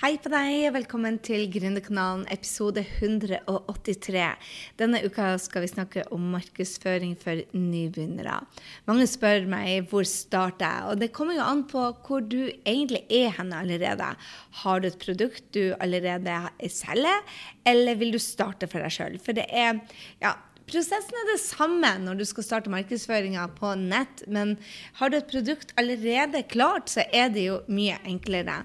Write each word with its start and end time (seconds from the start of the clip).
Hei 0.00 0.14
på 0.16 0.30
deg, 0.32 0.62
og 0.64 0.78
velkommen 0.78 1.18
til 1.20 1.42
Gründerkanalen 1.52 2.22
episode 2.32 2.80
183. 2.80 4.22
Denne 4.80 5.02
uka 5.04 5.34
skal 5.36 5.60
vi 5.60 5.68
snakke 5.68 6.06
om 6.16 6.22
markedsføring 6.32 7.12
for 7.20 7.42
nybegynnere. 7.52 8.38
Mange 8.88 9.04
spør 9.04 9.44
meg 9.52 9.90
hvor 9.90 10.08
starter 10.08 10.64
jeg, 10.64 10.86
og 10.88 11.02
det 11.02 11.10
kommer 11.12 11.36
jo 11.36 11.44
an 11.44 11.66
på 11.68 11.82
hvor 12.06 12.24
du 12.24 12.38
egentlig 12.48 13.02
er 13.12 13.34
henne 13.42 13.60
allerede. 13.60 14.08
Har 14.62 14.80
du 14.80 14.88
et 14.88 14.96
produkt 15.04 15.50
du 15.52 15.74
allerede 15.76 16.38
selger, 16.72 17.20
eller 17.68 18.00
vil 18.00 18.16
du 18.16 18.22
starte 18.24 18.72
for 18.72 18.80
deg 18.80 18.96
sjøl? 18.96 19.20
For 19.20 19.36
det 19.36 19.50
er 19.52 19.82
ja, 20.24 20.32
Prosessen 20.70 21.16
er 21.18 21.28
det 21.32 21.40
samme 21.42 21.88
når 21.98 22.20
du 22.20 22.24
skal 22.28 22.44
starte 22.46 22.70
markedsføringa 22.70 23.48
på 23.56 23.72
nett, 23.80 24.22
men 24.30 24.52
har 25.00 25.10
du 25.10 25.16
et 25.18 25.30
produkt 25.30 25.72
allerede 25.80 26.44
klart, 26.46 26.92
så 26.92 27.02
er 27.10 27.32
det 27.34 27.48
jo 27.48 27.56
mye 27.66 27.96
enklere. 28.06 28.60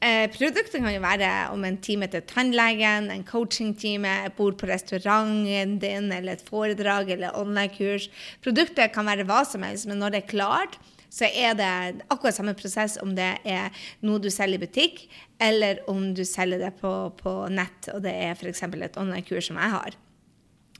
Eh, 0.00 0.30
produktet 0.32 0.80
kan 0.80 0.94
jo 0.94 1.00
være 1.04 1.30
om 1.52 1.64
en 1.68 1.76
time 1.84 2.06
til 2.08 2.22
tannlegen, 2.24 3.10
en 3.12 3.24
coachingtime, 3.28 4.08
et 4.24 4.36
bord 4.38 4.56
på 4.56 4.70
restauranten 4.70 5.74
din, 5.82 6.08
eller 6.16 6.38
et 6.38 6.44
foredrag 6.46 7.12
eller 7.12 7.36
online-kurs. 7.36 8.08
Produktet 8.40 8.94
kan 8.94 9.04
være 9.04 9.26
hva 9.28 9.42
som 9.44 9.66
helst, 9.66 9.90
men 9.90 10.00
når 10.00 10.14
det 10.14 10.22
er 10.22 10.32
klart, 10.32 10.78
så 11.12 11.28
er 11.28 11.52
det 11.58 12.04
akkurat 12.08 12.38
samme 12.38 12.54
prosess 12.56 12.96
om 13.02 13.12
det 13.18 13.34
er 13.44 13.76
noe 14.06 14.22
du 14.22 14.30
selger 14.32 14.56
i 14.56 14.64
butikk, 14.64 15.02
eller 15.42 15.82
om 15.90 16.14
du 16.16 16.24
selger 16.24 16.64
det 16.64 16.72
på, 16.80 16.94
på 17.20 17.34
nett, 17.52 17.90
og 17.92 18.00
det 18.06 18.14
er 18.14 18.38
f.eks. 18.38 18.64
et 18.70 19.00
online-kurs 19.00 19.50
som 19.50 19.60
jeg 19.60 19.74
har. 19.76 20.00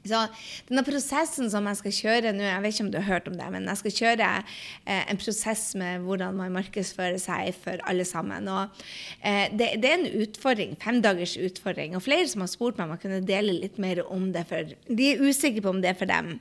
Så 0.09 0.21
denne 0.69 0.85
prosessen 0.87 1.51
som 1.53 1.67
jeg 1.69 1.79
skal 1.81 1.95
kjøre 1.97 2.33
nå, 2.33 2.45
jeg 2.47 2.65
vet 2.65 2.75
ikke 2.75 2.85
om 2.87 2.93
du 2.93 2.99
har 3.01 3.09
hørt 3.09 3.29
om 3.29 3.37
det, 3.37 3.49
men 3.53 3.69
jeg 3.69 3.81
skal 3.83 3.97
kjøre 3.99 4.29
eh, 4.41 5.03
en 5.13 5.21
prosess 5.21 5.65
med 5.77 6.07
hvordan 6.07 6.39
man 6.39 6.55
markedsfører 6.57 7.21
seg 7.21 7.53
for 7.61 7.83
alle 7.91 8.07
sammen. 8.09 8.49
Og 8.49 8.83
eh, 9.21 9.53
det, 9.53 9.75
det, 9.83 9.91
er 9.91 9.99
en 9.99 10.23
utfordring, 10.25 10.77
femdagers 10.81 11.37
utfordring. 11.37 11.99
Og 11.99 12.07
flere 12.07 12.29
som 12.33 12.47
har 12.47 12.53
spurt 12.53 12.81
meg 12.81 12.89
om 12.89 12.97
jeg 12.97 13.05
kunne 13.05 13.25
dele 13.29 13.59
litt 13.59 13.81
mer 13.83 14.01
om 14.07 14.31
det, 14.33 14.47
for 14.49 14.73
de 14.89 15.11
er 15.13 15.21
usikre 15.21 15.67
på 15.67 15.75
om 15.75 15.85
det 15.85 15.93
er 15.93 16.01
for 16.01 16.09
dem. 16.09 16.39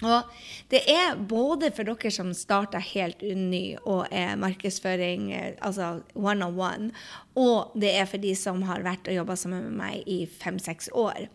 Og 0.00 0.28
det 0.72 0.82
er 0.88 1.18
både 1.28 1.70
for 1.76 1.88
dere 1.88 2.12
som 2.14 2.32
starter 2.36 2.82
helt 2.92 3.22
ny 3.22 3.76
og 3.84 4.06
er 4.10 4.38
markedsføring, 4.40 5.30
eh, 5.32 5.52
altså 5.60 6.00
one 6.14 6.46
on 6.46 6.58
one, 6.60 6.90
og 7.38 7.72
det 7.78 7.92
er 7.94 8.08
for 8.10 8.22
de 8.22 8.32
som 8.34 8.62
har 8.66 8.82
vært 8.82 9.08
og 9.08 9.14
jobba 9.14 9.36
sammen 9.38 9.68
med 9.68 9.76
meg 9.78 10.08
i 10.10 10.24
fem-seks 10.26 10.90
år. 10.98 11.28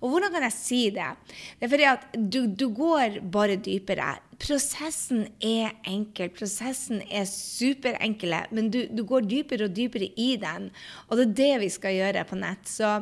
Og 0.00 0.10
hvordan 0.10 0.32
kan 0.34 0.46
jeg 0.46 0.56
si 0.56 0.82
det? 0.94 1.10
Det 1.58 1.66
er 1.66 1.72
fordi 1.72 1.88
at 1.90 2.06
du, 2.16 2.46
du 2.46 2.68
går 2.74 3.20
bare 3.32 3.58
dypere. 3.60 4.16
Prosessen 4.42 5.26
er 5.44 5.76
enkel. 5.86 6.32
Prosessen 6.34 7.02
er 7.06 7.28
superenkel, 7.30 8.34
men 8.50 8.72
du, 8.74 8.80
du, 8.90 9.04
går 9.06 9.28
dypere 9.30 9.68
og 9.68 9.76
dypere 9.76 10.08
i 10.18 10.32
den. 10.40 10.70
Og 11.06 11.20
det 11.20 11.28
er 11.28 11.36
det 11.42 11.52
vi 11.66 11.70
skal 11.76 11.98
gjøre 11.98 12.24
på 12.26 12.40
nett. 12.40 12.66
Så, 12.66 12.96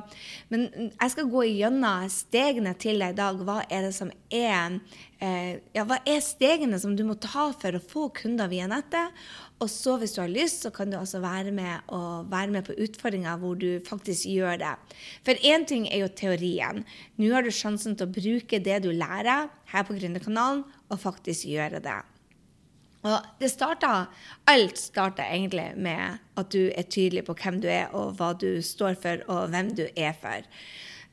men 0.52 0.68
jeg 0.90 1.14
skal 1.14 1.30
gå 1.32 1.46
gjennom 1.48 2.10
stegene 2.12 2.74
til 2.82 3.00
deg 3.00 3.14
i 3.14 3.20
dag. 3.22 3.40
Hva 3.46 3.62
er 3.70 3.88
det 3.88 3.94
som 3.96 4.12
er 4.28 4.80
eh, 5.22 5.60
ja, 5.76 5.84
hva 5.86 6.00
er 6.08 6.20
stegene 6.24 6.78
som 6.80 6.96
du 6.96 7.04
må 7.06 7.16
ta 7.20 7.50
for 7.56 7.76
å 7.76 7.82
få 7.82 8.08
kunder 8.16 8.50
via 8.50 8.68
nettet? 8.70 9.16
Og 9.60 9.68
så 9.68 9.98
hvis 10.00 10.14
du 10.16 10.22
har 10.22 10.32
lyst, 10.32 10.64
så 10.64 10.72
kan 10.72 10.90
du 10.90 10.96
altså 10.96 11.20
være 11.20 11.52
med, 11.52 11.90
være 12.32 12.54
med 12.54 12.64
på 12.64 12.76
utfordringer 12.80 13.40
hvor 13.42 13.58
du 13.60 13.82
faktisk 13.84 14.28
gjør 14.32 14.56
det. 14.62 14.72
For 15.26 15.36
én 15.44 15.66
ting 15.68 15.84
er 15.90 16.06
jo 16.06 16.14
teorien. 16.16 16.80
Nå 17.20 17.34
har 17.34 17.44
du 17.44 17.52
sjansen 17.52 17.96
til 17.96 18.08
å 18.08 18.14
bruke 18.14 18.62
det 18.64 18.78
du 18.86 18.88
lærer 18.94 19.50
her 19.74 19.84
på 19.84 19.98
Gründerkanalen, 19.98 20.64
og 20.90 21.02
faktisk 21.04 21.46
gjøre 21.52 21.82
det. 21.84 22.00
Og 23.06 23.28
det 23.40 23.48
starter, 23.48 24.08
Alt 24.50 24.78
starter 24.80 25.24
egentlig 25.24 25.70
med 25.76 26.20
at 26.40 26.52
du 26.52 26.68
er 26.68 26.88
tydelig 26.88 27.24
på 27.28 27.36
hvem 27.36 27.60
du 27.62 27.68
er, 27.70 27.88
og 27.96 28.16
hva 28.18 28.32
du 28.36 28.60
står 28.64 28.96
for, 29.00 29.22
og 29.28 29.52
hvem 29.52 29.72
du 29.76 29.86
er 29.96 30.16
for. 30.20 30.44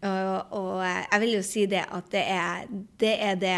Og, 0.02 0.52
og, 0.54 0.84
jeg 0.86 1.22
vil 1.24 1.32
jo 1.40 1.42
si 1.42 1.66
det 1.66 1.82
at 1.82 2.12
det 2.14 2.22
er, 2.22 2.68
det 3.02 3.14
er 3.18 3.40
det 3.42 3.56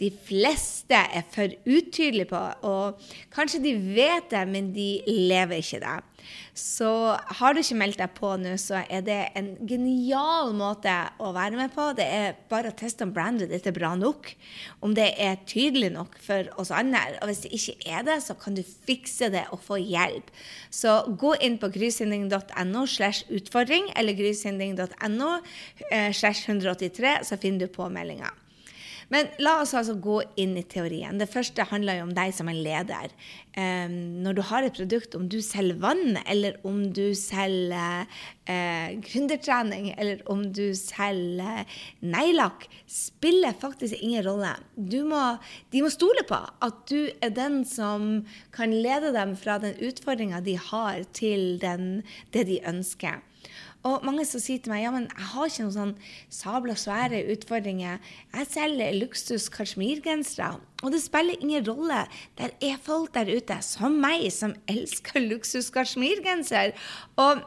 de 0.00 0.10
fleste 0.26 0.96
er 0.96 1.24
for 1.32 1.48
utydelige 1.64 2.28
på. 2.28 2.40
Og 2.68 3.00
kanskje 3.32 3.62
de 3.64 3.74
vet 3.96 4.28
det, 4.32 4.44
men 4.48 4.74
de 4.74 5.00
lever 5.06 5.60
ikke 5.60 5.80
det. 5.80 5.96
Så 6.56 6.90
har 7.40 7.54
du 7.54 7.60
ikke 7.62 7.78
meldt 7.78 8.00
deg 8.00 8.12
på 8.16 8.32
nå, 8.40 8.56
så 8.60 8.82
er 8.82 9.04
det 9.06 9.18
en 9.38 9.52
genial 9.68 10.52
måte 10.56 10.92
å 11.22 11.30
være 11.36 11.58
med 11.58 11.72
på. 11.74 11.90
Det 11.96 12.06
er 12.06 12.38
bare 12.50 12.72
å 12.72 12.76
teste 12.76 13.06
om 13.06 13.14
brandet 13.14 13.52
ditt 13.52 13.68
er 13.70 13.76
bra 13.76 13.92
nok. 13.98 14.32
Om 14.84 14.94
det 14.98 15.08
er 15.20 15.40
tydelig 15.48 15.92
nok 15.94 16.18
for 16.22 16.50
oss 16.60 16.72
andre. 16.74 17.16
Og 17.20 17.30
hvis 17.30 17.44
det 17.46 17.54
ikke 17.56 17.76
er 17.96 18.04
det, 18.08 18.18
så 18.26 18.36
kan 18.38 18.58
du 18.58 18.62
fikse 18.64 19.30
det 19.32 19.46
og 19.54 19.62
få 19.64 19.80
hjelp. 19.80 20.30
Så 20.74 21.00
gå 21.20 21.36
inn 21.44 21.58
på 21.62 21.72
grysynding.no 21.72 22.84
slash 22.90 23.30
utfordring 23.30 23.90
eller 23.96 24.18
grysynding.no 24.18 25.32
eh, 25.90 26.10
slash 26.12 26.48
183, 26.48 27.20
så 27.28 27.40
finner 27.40 27.66
du 27.66 27.74
påmeldinga. 27.74 28.30
Men 29.10 29.30
la 29.42 29.56
oss 29.62 29.72
altså 29.74 29.96
gå 29.98 30.20
inn 30.38 30.54
i 30.58 30.64
teorien. 30.70 31.18
Det 31.18 31.28
første 31.30 31.64
handler 31.66 31.98
jo 31.98 32.06
om 32.06 32.12
deg 32.14 32.34
som 32.34 32.50
en 32.50 32.60
leder. 32.62 33.10
Um, 33.58 33.96
når 34.22 34.36
du 34.38 34.42
har 34.46 34.66
et 34.66 34.76
produkt, 34.76 35.16
om 35.18 35.26
du 35.30 35.40
selger 35.42 35.80
vann, 35.82 36.18
eller 36.30 36.60
om 36.66 36.84
du 36.94 37.10
selger 37.18 38.06
uh, 38.06 38.88
gründertrening, 39.02 39.90
eller 39.98 40.22
om 40.30 40.44
du 40.54 40.70
selger 40.78 41.66
neglelakk, 42.04 42.68
spiller 42.86 43.56
faktisk 43.58 43.98
ingen 43.98 44.22
rolle. 44.26 44.54
Må, 44.78 45.24
de 45.74 45.82
må 45.82 45.90
stole 45.90 46.22
på 46.28 46.38
at 46.38 46.84
du 46.90 47.10
er 47.18 47.34
den 47.34 47.64
som 47.66 48.22
kan 48.54 48.70
lede 48.70 49.10
dem 49.16 49.34
fra 49.38 49.58
den 49.62 49.74
utfordringa 49.74 50.38
de 50.46 50.54
har, 50.70 51.02
til 51.16 51.58
den, 51.62 52.04
det 52.30 52.46
de 52.46 52.62
ønsker. 52.70 53.18
Og 53.88 54.04
mange 54.04 54.26
som 54.28 54.42
sier 54.42 54.60
til 54.60 54.74
meg 54.74 54.82
ja, 54.84 54.90
men 54.92 55.06
jeg 55.08 55.28
har 55.32 55.48
ikke 55.48 55.64
noen 55.64 55.76
sånn 55.76 55.94
sabla 56.40 56.76
svære 56.76 57.22
utfordringer. 57.32 58.02
Jeg 58.34 58.50
selger 58.50 58.98
luksus 58.98 59.48
kasjmirgensere. 59.52 60.58
Og 60.84 60.92
det 60.92 61.00
spiller 61.04 61.40
ingen 61.40 61.64
rolle. 61.64 62.04
Der 62.40 62.52
er 62.64 62.76
folk 62.84 63.14
der 63.16 63.30
ute, 63.32 63.56
som 63.64 63.96
meg, 64.02 64.28
som 64.36 64.52
elsker 64.68 65.24
luksus 65.24 65.72
kasjmirgenser. 65.72 66.76
Og 67.20 67.40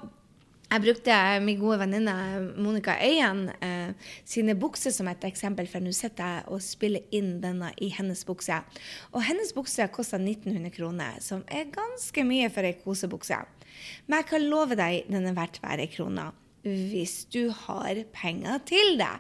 jeg 0.73 0.81
brukte 0.81 1.15
min 1.45 1.59
gode 1.61 1.75
venninne 1.83 2.13
Monica 2.57 2.95
Øyen 2.97 3.43
eh, 3.61 3.91
sine 4.25 4.55
bukser 4.57 4.89
som 4.95 5.05
et 5.11 5.25
eksempel, 5.27 5.67
for 5.69 5.85
nå 5.85 5.91
sitter 5.93 6.39
jeg 6.39 6.47
og 6.49 6.63
spiller 6.65 7.13
inn 7.13 7.35
denne 7.43 7.69
i 7.77 7.91
hennes 7.93 8.25
bukse. 8.25 8.57
Og 9.13 9.21
hennes 9.21 9.53
bukse 9.53 9.85
koster 9.93 10.17
1900 10.17 10.73
kroner, 10.73 11.19
som 11.21 11.45
er 11.45 11.69
ganske 11.69 12.25
mye 12.25 12.49
for 12.49 12.65
ei 12.65 12.73
kosebukse. 12.81 13.37
Men 14.07 14.21
jeg 14.21 14.31
kan 14.35 14.47
love 14.47 14.79
deg 14.79 15.11
den 15.11 15.29
er 15.29 15.37
verdt 15.37 15.61
hver 15.63 15.85
krone 15.95 16.31
hvis 16.63 17.25
du 17.33 17.49
har 17.51 17.97
penger 18.15 18.59
til 18.65 18.95
det. 18.99 19.11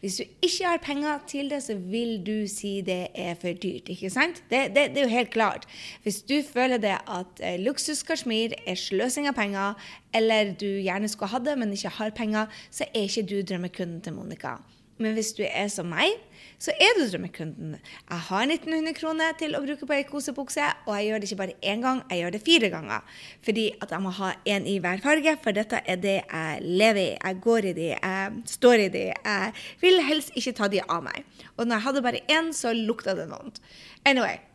Hvis 0.00 0.16
du 0.16 0.24
ikke 0.42 0.66
har 0.66 0.80
penger 0.84 1.18
til 1.26 1.50
det, 1.50 1.62
så 1.62 1.74
vil 1.74 2.20
du 2.26 2.44
si 2.48 2.80
det 2.84 3.06
er 3.14 3.34
for 3.40 3.56
dyrt. 3.56 3.88
ikke 3.88 4.10
sant? 4.10 4.42
Det, 4.50 4.68
det, 4.76 4.90
det 4.92 4.98
er 4.98 5.08
jo 5.08 5.14
helt 5.14 5.30
klart. 5.30 5.64
Hvis 6.02 6.20
du 6.22 6.42
føler 6.52 6.76
det 6.76 6.98
at 7.08 7.40
eh, 7.40 7.56
luksuskasjmir 7.60 8.52
er 8.66 8.76
sløsing 8.76 9.28
av 9.28 9.38
penger, 9.38 9.80
eller 10.12 10.52
du 10.52 10.66
gjerne 10.66 11.08
skulle 11.08 11.32
hatt 11.32 11.48
det, 11.48 11.56
men 11.58 11.72
ikke 11.72 11.96
har 11.96 12.10
penger, 12.10 12.52
så 12.70 12.84
er 12.92 13.08
ikke 13.08 13.28
du 13.32 13.40
drømmekunden 13.48 14.00
til 14.04 14.12
Monica. 14.12 14.58
Men 15.00 15.16
hvis 15.16 15.32
du 15.32 15.44
er 15.48 15.72
som 15.72 15.88
meg, 15.88 16.12
så 16.60 16.74
er 16.76 16.98
du 16.98 17.06
drømmekunden. 17.06 17.76
Jeg 17.80 18.24
har 18.28 18.42
1900 18.44 18.92
kroner 18.98 19.36
til 19.40 19.56
å 19.56 19.62
bruke 19.64 19.88
på 19.88 19.96
ei 19.96 20.04
kosebukse, 20.08 20.66
og 20.84 20.92
jeg 20.98 21.06
gjør 21.08 21.22
det 21.22 21.30
ikke 21.30 21.38
bare 21.40 21.56
én 21.72 21.84
gang, 21.84 22.02
jeg 22.10 22.20
gjør 22.20 22.34
det 22.34 22.42
fire 22.44 22.70
ganger. 22.74 23.16
Fordi 23.46 23.64
at 23.80 23.94
jeg 23.96 24.04
må 24.04 24.12
ha 24.18 24.34
én 24.54 24.68
i 24.68 24.76
hver 24.84 25.00
farge, 25.04 25.36
for 25.40 25.56
dette 25.56 25.80
er 25.80 26.02
det 26.04 26.18
jeg 26.18 26.60
lever 26.66 27.00
i. 27.06 27.16
Jeg 27.16 27.40
går 27.48 27.70
i 27.70 27.74
de, 27.80 27.88
jeg 27.94 28.44
står 28.58 28.84
i 28.84 28.92
de. 28.92 29.06
Jeg 29.08 29.56
vil 29.80 30.04
helst 30.04 30.36
ikke 30.36 30.56
ta 30.60 30.68
de 30.68 30.84
av 30.84 31.02
meg. 31.08 31.24
Og 31.56 31.64
når 31.64 31.78
jeg 31.78 31.86
hadde 31.88 32.06
bare 32.10 32.24
én, 32.28 32.52
så 32.56 32.76
lukta 32.76 33.16
det 33.16 33.30
vondt. 33.32 33.64
Anyway. 34.04 34.49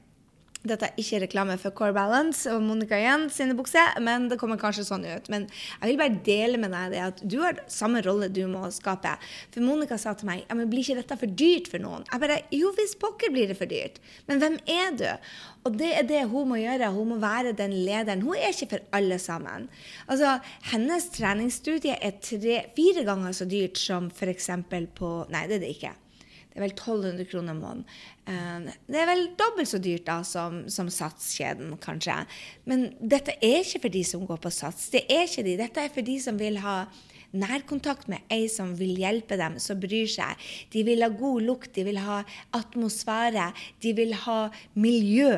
Dette 0.65 0.89
er 0.89 0.99
ikke 1.01 1.21
reklame 1.25 1.57
for 1.61 1.75
Core 1.77 1.93
Balance 1.95 2.49
og 2.51 2.63
Monica 2.65 2.97
Yen 2.99 3.27
sine 3.33 3.55
bukser, 3.57 3.95
men 4.03 4.27
det 4.31 4.39
kommer 4.41 4.59
kanskje 4.61 4.87
sånn 4.87 5.05
ut. 5.05 5.29
Men 5.33 5.47
jeg 5.49 5.91
vil 5.91 5.99
bare 5.99 6.21
dele 6.25 6.61
med 6.61 6.73
deg 6.73 6.95
det 6.95 7.01
at 7.05 7.23
du 7.23 7.37
har 7.43 7.61
samme 7.71 8.01
rolle 8.05 8.31
du 8.33 8.43
må 8.51 8.65
skape. 8.73 9.15
For 9.53 9.65
Monica 9.65 9.99
sa 10.01 10.15
til 10.17 10.29
meg 10.29 10.45
ja, 10.45 10.57
men 10.57 10.69
blir 10.71 10.83
ikke 10.83 10.99
dette 11.01 11.19
for 11.21 11.37
dyrt 11.41 11.69
for 11.71 11.83
noen? 11.83 12.07
Jeg 12.09 12.23
bare 12.23 12.39
jo, 12.55 12.71
hvis 12.77 12.97
pokker 13.01 13.33
blir 13.33 13.51
det 13.51 13.59
for 13.59 13.69
dyrt. 13.69 14.01
Men 14.29 14.41
hvem 14.41 14.57
er 14.65 14.95
du? 14.97 15.09
Og 15.65 15.77
det 15.79 15.91
er 15.97 16.07
det 16.09 16.23
hun 16.29 16.49
må 16.51 16.59
gjøre. 16.61 16.91
Hun 16.93 17.13
må 17.13 17.19
være 17.21 17.55
den 17.57 17.73
lederen. 17.85 18.23
Hun 18.25 18.37
er 18.37 18.53
ikke 18.53 18.75
for 18.75 18.97
alle 18.97 19.17
sammen. 19.21 19.69
Altså, 20.05 20.37
Hennes 20.71 21.09
treningsstudie 21.13 21.97
er 21.97 22.17
tre, 22.21 22.61
fire 22.77 23.05
ganger 23.07 23.33
så 23.35 23.49
dyrt 23.49 23.81
som 23.81 24.11
f.eks. 24.13 24.51
på 24.97 25.13
Nei, 25.33 25.45
det 25.49 25.59
er 25.59 25.65
det 25.65 25.75
ikke. 25.77 25.95
Det 26.55 26.61
er 26.61 26.69
vel 26.69 26.71
1200 26.71 27.27
kroner 27.27 27.55
måneden. 27.57 27.81
Eh, 28.31 28.75
det 28.87 29.01
er 29.01 29.09
vel 29.09 29.25
dobbelt 29.35 29.67
så 29.67 29.79
dyrt 29.83 30.05
da 30.07 30.21
som, 30.23 30.61
som 30.71 30.87
Satskjeden, 30.87 31.73
kanskje. 31.83 32.21
Men 32.63 32.85
dette 33.01 33.35
er 33.43 33.59
ikke 33.59 33.81
for 33.83 33.95
de 33.97 34.03
som 34.07 34.23
går 34.29 34.39
på 34.45 34.53
Sats. 34.55 34.87
Det 34.93 35.01
er 35.11 35.25
ikke 35.27 35.43
de. 35.43 35.57
Dette 35.59 35.83
er 35.83 35.91
for 35.91 36.07
de 36.07 36.15
som 36.23 36.39
vil 36.39 36.61
ha 36.63 36.85
nærkontakt 37.35 38.07
med 38.07 38.23
ei 38.31 38.45
som 38.47 38.71
vil 38.79 38.95
hjelpe 39.03 39.35
dem, 39.35 39.59
som 39.59 39.81
bryr 39.83 40.07
seg. 40.07 40.47
De 40.71 40.85
vil 40.87 41.03
ha 41.03 41.11
god 41.11 41.43
lukt, 41.43 41.73
de 41.75 41.83
vil 41.89 41.99
ha 41.99 42.21
atmosfære, 42.55 43.49
de 43.83 43.91
vil 43.97 44.15
ha 44.23 44.39
miljø. 44.79 45.35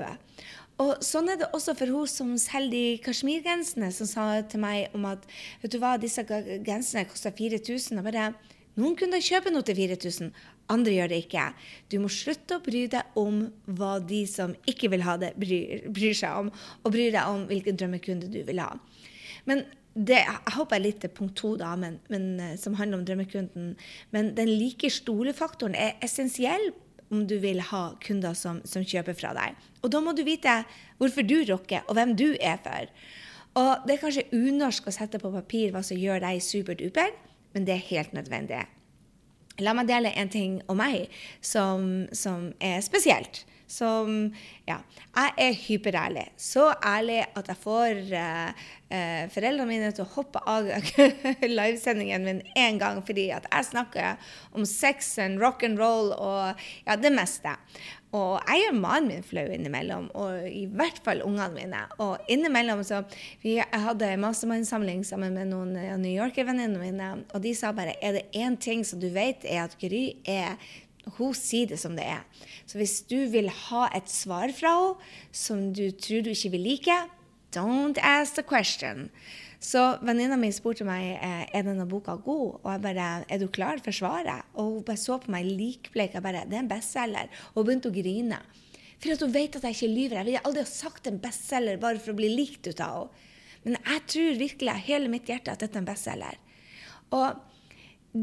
Og 0.77 1.01
sånn 1.01 1.31
er 1.33 1.39
det 1.41 1.49
også 1.57 1.73
for 1.79 1.89
hun 1.89 2.09
som 2.09 2.35
selger 2.37 2.69
de 2.75 3.01
kasjmirgensene, 3.01 3.89
som 3.89 4.05
sa 4.05 4.27
til 4.45 4.61
meg 4.61 4.93
om 4.93 5.07
at 5.09 5.25
vet 5.63 5.73
du 5.73 5.79
hva, 5.81 5.95
disse 5.97 6.21
gensene 6.27 7.07
koster 7.09 7.33
4000. 7.33 7.97
Og 7.97 8.05
bare 8.05 8.29
Noen 8.77 8.93
kunder 8.99 9.23
kjøper 9.23 9.53
noe 9.53 9.65
til 9.65 9.79
4000, 9.79 10.29
andre 10.69 10.93
gjør 10.93 11.09
det 11.09 11.21
ikke. 11.23 11.47
Du 11.89 11.97
må 12.03 12.11
slutte 12.13 12.59
å 12.59 12.63
bry 12.63 12.83
deg 12.91 13.17
om 13.17 13.39
hva 13.77 13.95
de 14.03 14.21
som 14.29 14.53
ikke 14.69 14.91
vil 14.93 15.05
ha 15.07 15.15
det, 15.21 15.31
bryr, 15.39 15.87
bryr 15.89 16.13
seg 16.17 16.43
om, 16.43 16.51
og 16.83 16.93
bry 16.93 17.07
deg 17.13 17.33
om 17.33 17.47
hvilken 17.49 17.79
drømmekunde 17.79 18.29
du 18.33 18.43
vil 18.45 18.61
ha. 18.61 18.75
Men 19.49 19.65
det, 19.97 20.19
jeg 20.21 20.65
jeg 20.69 20.81
litt 20.83 20.99
til 21.01 21.09
punkt 21.09 21.35
to, 21.39 21.55
da, 21.57 21.71
men, 21.75 21.97
men, 22.13 22.39
eh, 22.39 22.57
som 22.61 22.75
handler 22.77 22.99
om 22.99 23.05
drømmekunden. 23.05 23.71
Men 24.13 24.35
den 24.37 24.51
like 24.59 24.91
stolefaktoren 24.93 25.73
er 25.75 25.97
essensiell 26.05 26.69
om 27.09 27.23
du 27.25 27.37
vil 27.41 27.61
ha 27.71 27.83
kunder 28.03 28.35
som, 28.37 28.59
som, 28.67 28.83
kjøper 28.85 29.15
fra 29.17 29.33
deg. 29.33 29.55
Og 29.81 29.89
da 29.93 30.01
må 30.03 30.13
du 30.13 30.21
vite 30.27 30.59
hvorfor 30.99 31.25
du 31.25 31.39
rocker, 31.49 31.85
og 31.87 31.97
hvem 31.97 32.13
du 32.19 32.27
er 32.35 32.59
for. 32.61 32.91
Og 33.57 33.87
Det 33.87 33.95
er 33.95 34.03
kanskje 34.03 34.27
unorsk 34.35 34.87
å 34.87 34.93
sette 34.93 35.17
på 35.21 35.33
papir 35.33 35.71
hva 35.73 35.81
som 35.81 35.97
gjør 35.97 36.21
deg 36.21 36.43
superduper, 36.45 37.15
men 37.57 37.65
det 37.65 37.73
er 37.73 37.87
helt 37.89 38.13
nødvendig. 38.13 38.61
La 39.65 39.73
meg 39.73 39.87
dele 39.89 40.13
en 40.13 40.29
ting 40.29 40.59
om 40.69 40.77
meg 40.77 41.07
som, 41.41 42.05
som 42.13 42.51
er 42.61 42.83
spesielt. 42.85 43.41
Som 43.67 44.33
Ja, 44.67 44.79
jeg 45.15 45.33
er 45.37 45.55
hyperærlig. 45.59 46.25
Så 46.37 46.69
ærlig 46.85 47.21
at 47.35 47.47
jeg 47.51 47.59
får 47.59 47.99
uh, 48.11 48.65
uh, 48.91 49.23
foreldrene 49.33 49.67
mine 49.69 49.91
til 49.95 50.05
å 50.05 50.11
hoppe 50.15 50.41
av 50.47 50.67
livesendingen 51.57 52.27
min 52.27 52.41
én 52.55 52.79
gang 52.79 53.01
fordi 53.07 53.29
at 53.35 53.47
jeg 53.51 53.69
snakker 53.71 54.33
om 54.55 54.65
sex 54.67 55.17
and 55.23 55.43
rock 55.43 55.63
and 55.67 55.79
roll 55.79 56.13
og 56.15 56.67
ja, 56.87 56.95
det 56.95 57.11
meste. 57.15 57.55
Og 58.15 58.37
jeg 58.47 58.61
gjør 58.63 58.77
mannen 58.79 59.09
min 59.11 59.25
flau 59.25 59.43
innimellom, 59.51 60.05
og 60.15 60.45
i 60.47 60.63
hvert 60.71 60.99
fall 61.03 61.19
ungene 61.25 61.51
mine. 61.51 61.81
Og 62.03 62.29
innimellom 62.31 62.79
så 62.87 63.01
vi, 63.43 63.57
hadde 63.59 64.13
mastermannsamling 64.21 65.03
sammen 65.05 65.35
med 65.35 65.51
noen 65.51 65.75
New 65.75 66.13
Yorker-venninnene 66.13 66.79
mine, 66.79 67.09
og 67.35 67.43
de 67.43 67.51
sa 67.57 67.73
bare 67.75 67.97
er 67.99 68.15
det 68.15 68.25
én 68.31 68.55
ting 68.55 68.85
som 68.87 69.01
du 69.03 69.09
vet, 69.11 69.43
er 69.43 69.65
at 69.65 69.75
Gry 69.81 70.05
er 70.23 70.55
hun 71.17 71.33
sier 71.37 71.69
det 71.71 71.79
som 71.81 71.95
det 71.97 72.05
er. 72.09 72.23
Så 72.67 72.79
hvis 72.79 72.99
du 73.07 73.17
vil 73.31 73.49
ha 73.67 73.87
et 73.95 74.09
svar 74.11 74.53
fra 74.55 74.73
henne 74.75 75.11
som 75.31 75.69
du 75.73 75.89
tror 75.95 76.25
du 76.25 76.31
ikke 76.33 76.53
vil 76.55 76.65
like, 76.67 76.97
don't 77.55 77.99
ask 78.03 78.35
the 78.35 78.43
question. 78.43 79.07
Så 79.63 79.81
venninna 80.05 80.37
mi 80.37 80.51
spurte 80.53 80.85
meg 80.85 81.15
eh, 81.15 81.45
er 81.55 81.65
denne 81.65 81.87
boka 81.89 82.13
god, 82.21 82.59
og 82.61 82.67
jeg 82.69 82.83
bare 82.83 83.07
er 83.25 83.39
du 83.41 83.47
klar 83.49 83.81
for 83.81 83.95
svaret? 83.95 84.45
Og 84.53 84.75
hun 84.75 84.83
bare 84.85 85.01
så 85.01 85.17
på 85.21 85.31
meg 85.33 85.49
likbleik. 85.49 86.13
Jeg 86.13 86.25
bare 86.25 86.45
det 86.45 86.59
er 86.59 86.65
en 86.65 86.69
bestselger. 86.69 87.31
Og 87.53 87.61
hun 87.61 87.69
begynte 87.71 87.89
å 87.89 87.95
grine. 87.95 88.41
For 88.97 89.13
at 89.13 89.23
hun 89.25 89.33
vet 89.33 89.57
at 89.57 89.65
jeg 89.65 89.77
ikke 89.77 89.93
lyver. 89.93 90.19
Jeg 90.19 90.29
ville 90.29 90.43
aldri 90.45 90.65
ha 90.65 90.69
sagt 90.69 91.09
en 91.09 91.17
bestselger 91.21 91.81
bare 91.81 92.01
for 92.01 92.13
å 92.13 92.19
bli 92.19 92.29
likt 92.33 92.69
ut 92.69 92.83
av 92.83 93.07
henne. 93.07 93.23
Men 93.67 93.75
jeg 93.81 94.03
tror 94.13 94.37
virkelig 94.39 94.71
av 94.71 94.83
hele 94.85 95.09
mitt 95.11 95.27
hjerte 95.27 95.51
at 95.51 95.59
dette 95.59 95.75
er 95.75 95.81
en 95.81 95.87
bestselger. 95.89 96.37
Og 97.17 97.41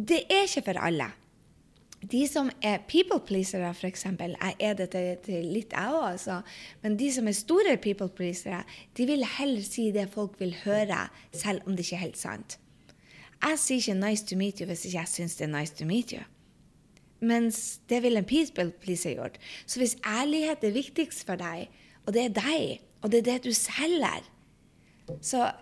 det 0.09 0.23
er 0.33 0.47
ikke 0.47 0.63
for 0.71 0.81
alle 0.81 1.11
de 2.11 2.25
som 2.29 2.51
er 2.63 2.83
people 2.89 3.21
pleasere, 3.27 3.71
f.eks. 3.75 4.05
Jeg 4.05 4.57
er 4.61 4.75
det 4.79 4.89
til, 4.93 5.17
til 5.25 5.47
litt, 5.53 5.73
jeg 5.73 5.95
òg, 5.95 6.11
altså. 6.13 6.41
Men 6.83 6.99
de 6.99 7.11
som 7.13 7.29
er 7.29 7.37
store 7.37 7.77
people 7.83 8.09
pleasere, 8.09 8.63
de 8.97 9.07
vil 9.07 9.25
heller 9.39 9.65
si 9.65 9.91
det 9.95 10.09
folk 10.13 10.37
vil 10.41 10.55
høre, 10.65 11.07
selv 11.33 11.67
om 11.67 11.77
det 11.77 11.87
ikke 11.87 11.97
er 11.97 12.07
helt 12.07 12.21
sant. 12.21 12.59
Jeg 13.45 13.59
sier 13.59 13.77
ikke 13.77 13.95
'nice 14.01 14.25
to 14.27 14.37
meet 14.37 14.61
you' 14.61 14.67
hvis 14.67 14.85
ikke 14.85 14.99
jeg 14.99 15.09
syns 15.09 15.37
det 15.37 15.45
er 15.45 15.53
'nice 15.53 15.75
to 15.77 15.85
meet 15.85 16.13
you'. 16.13 16.25
Mens 17.21 17.81
det 17.89 18.03
vil 18.03 18.17
en 18.17 18.25
people 18.25 18.73
pleaser 18.81 19.15
gjort. 19.15 19.39
Så 19.67 19.81
hvis 19.81 19.97
ærlighet 20.07 20.65
er 20.65 20.71
viktigst 20.71 21.27
for 21.27 21.37
deg, 21.37 21.69
og 22.07 22.15
det 22.15 22.25
er 22.25 22.29
deg, 22.29 22.81
og 23.03 23.13
det 23.13 23.19
er 23.19 23.33
det 23.33 23.45
du 23.45 23.53
selger, 23.53 24.31
så 25.21 25.53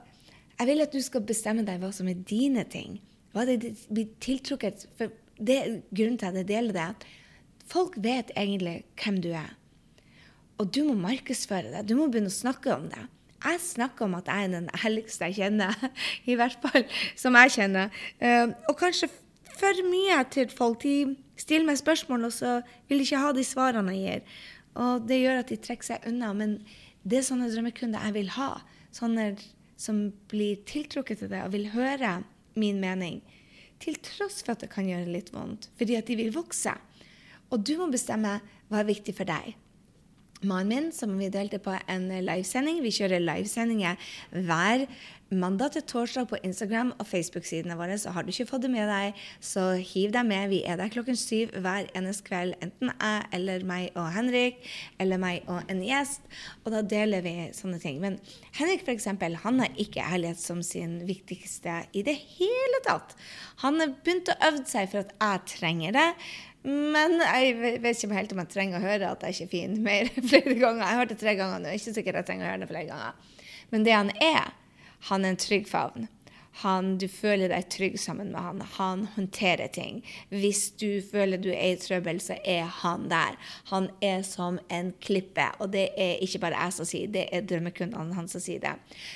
jeg 0.59 0.67
vil 0.67 0.81
at 0.81 0.93
du 0.93 1.01
skal 1.01 1.21
bestemme 1.21 1.67
deg 1.67 1.81
hva 1.81 1.93
som 1.93 2.09
er 2.09 2.15
dine 2.15 2.65
ting. 2.65 3.01
Hva 3.33 3.43
er 3.43 3.57
det 3.57 3.75
blir 3.89 4.07
tiltrukket 4.21 4.87
for 4.97 5.11
det, 5.47 5.59
grunnen 5.95 6.19
til 6.21 6.31
at 6.31 6.39
jeg 6.41 6.49
deler 6.49 6.77
det, 6.77 6.87
at 6.95 7.07
folk 7.73 7.97
vet 8.03 8.31
egentlig 8.37 8.83
hvem 9.03 9.21
du 9.25 9.33
er. 9.37 9.57
Og 10.61 10.71
du 10.75 10.85
må 10.87 10.95
markedsføre 10.99 11.73
det. 11.73 11.89
Du 11.89 11.97
må 11.99 12.07
begynne 12.11 12.31
å 12.31 12.35
snakke 12.35 12.75
om 12.75 12.87
det. 12.93 13.03
Jeg 13.43 13.59
snakker 13.65 14.07
om 14.07 14.15
at 14.15 14.29
jeg 14.31 14.47
er 14.47 14.53
den 14.53 14.69
ærligste 14.85 15.27
jeg 15.31 15.41
kjenner, 15.41 15.75
i 16.31 16.37
hvert 16.39 16.59
fall 16.63 16.85
som 17.19 17.39
jeg 17.41 17.55
kjenner. 17.57 17.91
Uh, 18.23 18.55
og 18.71 18.77
kanskje 18.79 19.11
for 19.59 19.83
mye 19.89 20.21
til 20.33 20.53
folk. 20.53 20.85
De 20.85 21.17
stiller 21.41 21.67
meg 21.67 21.81
spørsmål, 21.81 22.29
og 22.29 22.37
så 22.37 22.61
vil 22.89 23.03
de 23.03 23.09
ikke 23.09 23.25
ha 23.25 23.33
de 23.35 23.47
svarene 23.47 23.97
jeg 23.97 24.05
gir. 24.23 24.39
Og 24.83 25.09
det 25.09 25.19
gjør 25.21 25.43
at 25.43 25.51
de 25.51 25.59
trekker 25.61 25.91
seg 25.91 26.07
unna. 26.09 26.31
Men 26.37 26.61
det 27.03 27.19
er 27.19 27.27
sånne 27.27 27.51
drømmekunder 27.53 28.07
jeg 28.07 28.17
vil 28.21 28.31
ha. 28.39 28.53
Sånne 28.95 29.33
som 29.81 30.05
blir 30.31 30.63
tiltrukket 30.69 31.25
til 31.25 31.33
det 31.33 31.43
og 31.43 31.55
vil 31.57 31.73
høre 31.73 32.21
min 32.55 32.79
mening 32.83 33.19
til 33.83 33.99
tross 34.05 34.41
for 34.43 34.55
at 34.55 34.65
det 34.65 34.71
kan 34.73 34.89
gjøre 34.89 35.11
litt 35.11 35.33
vondt, 35.35 35.69
fordi 35.79 35.99
at 35.99 36.09
de 36.09 36.19
vil 36.19 36.33
vokse. 36.35 36.75
Og 37.53 37.61
du 37.67 37.75
må 37.81 37.91
bestemme 37.93 38.39
hva 38.71 38.81
er 38.81 38.89
viktig 38.89 39.15
for 39.19 39.29
deg. 39.29 39.57
Mannen 40.43 40.69
min, 40.69 40.93
som 40.93 41.15
vi 41.19 41.31
delte 41.31 41.61
på 41.63 41.75
en 41.91 42.09
livesending 42.11 42.83
Vi 42.83 42.95
kjører 42.95 43.23
livesendinger 43.23 43.99
hver 44.33 44.87
mandag 45.33 45.73
til 45.73 45.85
torsdag 45.89 46.27
på 46.29 46.39
Instagram 46.45 46.93
og 46.99 47.07
Facebook-sidene 47.07 47.77
våre. 47.79 47.97
Så 47.99 48.13
har 48.13 48.25
du 48.25 48.33
ikke 48.33 48.47
fått 48.51 48.67
det 48.67 48.71
med 48.73 48.89
deg, 48.91 49.19
så 49.41 49.73
hiv 49.79 50.13
deg 50.13 50.27
med. 50.29 50.51
Vi 50.53 50.61
er 50.69 50.77
der 50.81 50.93
klokken 50.93 51.17
syv 51.17 51.55
hver 51.65 51.89
eneste 51.97 52.27
kveld. 52.27 52.57
Enten 52.65 52.93
jeg 52.93 53.25
eller 53.39 53.65
meg 53.69 53.97
og 53.97 54.11
Henrik, 54.13 54.61
eller 55.01 55.21
meg 55.23 55.49
og 55.49 55.73
en 55.73 55.83
gjest. 55.87 56.27
Og 56.65 56.73
da 56.75 56.83
deler 56.85 57.25
vi 57.25 57.35
sånne 57.57 57.81
ting. 57.83 58.01
Men 58.03 58.19
Henrik 58.59 58.85
eksempel, 58.93 59.39
han 59.45 59.63
har 59.63 59.73
ikke 59.81 60.05
ærlighet 60.05 60.41
som 60.43 60.63
sin 60.67 61.01
viktigste 61.09 61.83
i 61.97 62.05
det 62.05 62.19
hele 62.37 62.85
tatt. 62.87 63.17
Han 63.65 63.81
har 63.81 63.95
begynt 64.03 64.33
å 64.33 64.41
øve 64.49 64.67
seg 64.69 64.91
for 64.93 65.07
at 65.07 65.17
jeg 65.17 65.47
trenger 65.57 65.97
det. 65.97 66.09
Men 66.63 67.19
jeg 67.19 67.79
vet 67.83 68.05
ikke 68.05 68.15
helt 68.15 68.33
om 68.35 68.41
jeg 68.45 68.53
trenger 68.53 68.79
å 68.79 68.85
høre 68.85 69.11
at 69.11 69.25
jeg 69.27 69.35
ikke 69.35 69.47
er 69.47 69.53
fin 69.53 69.79
mer 69.83 70.11
flere 70.31 70.55
ganger. 70.55 70.83
Jeg 70.85 70.91
har 70.91 71.01
hørt 71.01 71.15
det 71.15 71.21
tre 71.23 71.37
ganger 71.39 71.63
nå. 71.63 71.71
Jeg 71.71 71.79
er 71.79 71.83
ikke 71.83 71.97
sikkert 71.99 72.21
jeg 72.21 72.29
trenger 72.31 72.47
å 72.47 72.51
høre 72.53 72.63
det 72.63 72.71
flere 72.71 72.91
ganger. 72.91 73.39
Men 73.73 73.87
det 73.87 73.97
han 73.97 74.13
er, 74.23 74.53
han 75.09 75.25
er 75.25 75.35
en 75.35 75.41
trygg 75.43 75.67
favn. 75.71 76.07
Han, 76.61 76.99
du 77.01 77.07
føler 77.09 77.49
deg 77.49 77.69
trygg 77.73 77.97
sammen 78.01 78.33
med 78.35 78.45
han. 78.45 78.61
Han 78.77 79.07
håndterer 79.15 79.73
ting. 79.73 80.03
Hvis 80.29 80.67
du 80.81 81.01
føler 81.05 81.41
du 81.41 81.49
er 81.53 81.73
i 81.73 81.81
trøbbel, 81.81 82.21
så 82.21 82.37
er 82.45 82.69
han 82.83 83.09
der. 83.11 83.39
Han 83.73 83.89
er 84.05 84.21
som 84.27 84.61
en 84.69 84.93
klippe. 85.01 85.49
Og 85.65 85.73
det 85.73 85.89
er 85.97 86.21
ikke 86.25 86.43
bare 86.45 86.61
jeg 86.67 86.77
som 86.77 86.89
sier 86.89 87.13
det, 87.15 87.27
er 87.33 87.47
drømmekundene 87.49 88.19
hans 88.19 88.37
som 88.37 88.45
sier 88.45 88.61
det. 88.63 88.75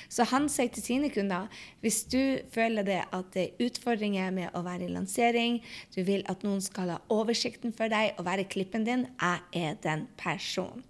Så 0.09 0.25
han 0.31 0.49
sier 0.51 0.73
til 0.73 0.85
sine 0.85 1.11
kunder 1.13 1.47
hvis 1.85 2.03
du 2.09 2.39
føler 2.53 2.85
det 2.87 3.03
at 3.05 3.31
det 3.35 3.47
er 3.47 3.69
utfordringer 3.69 4.33
med 4.33 4.57
å 4.57 4.63
være 4.65 4.87
i 4.87 4.91
lansering, 4.91 5.61
du 5.95 6.01
vil 6.07 6.25
at 6.31 6.43
noen 6.45 6.61
skal 6.63 6.95
ha 6.95 6.99
oversikten 7.13 7.75
for 7.75 7.91
deg 7.93 8.17
og 8.17 8.27
være 8.27 8.49
klippen 8.49 8.87
din, 8.87 9.07
jeg 9.21 9.65
er 9.67 9.81
den 9.85 10.07
personen 10.19 10.85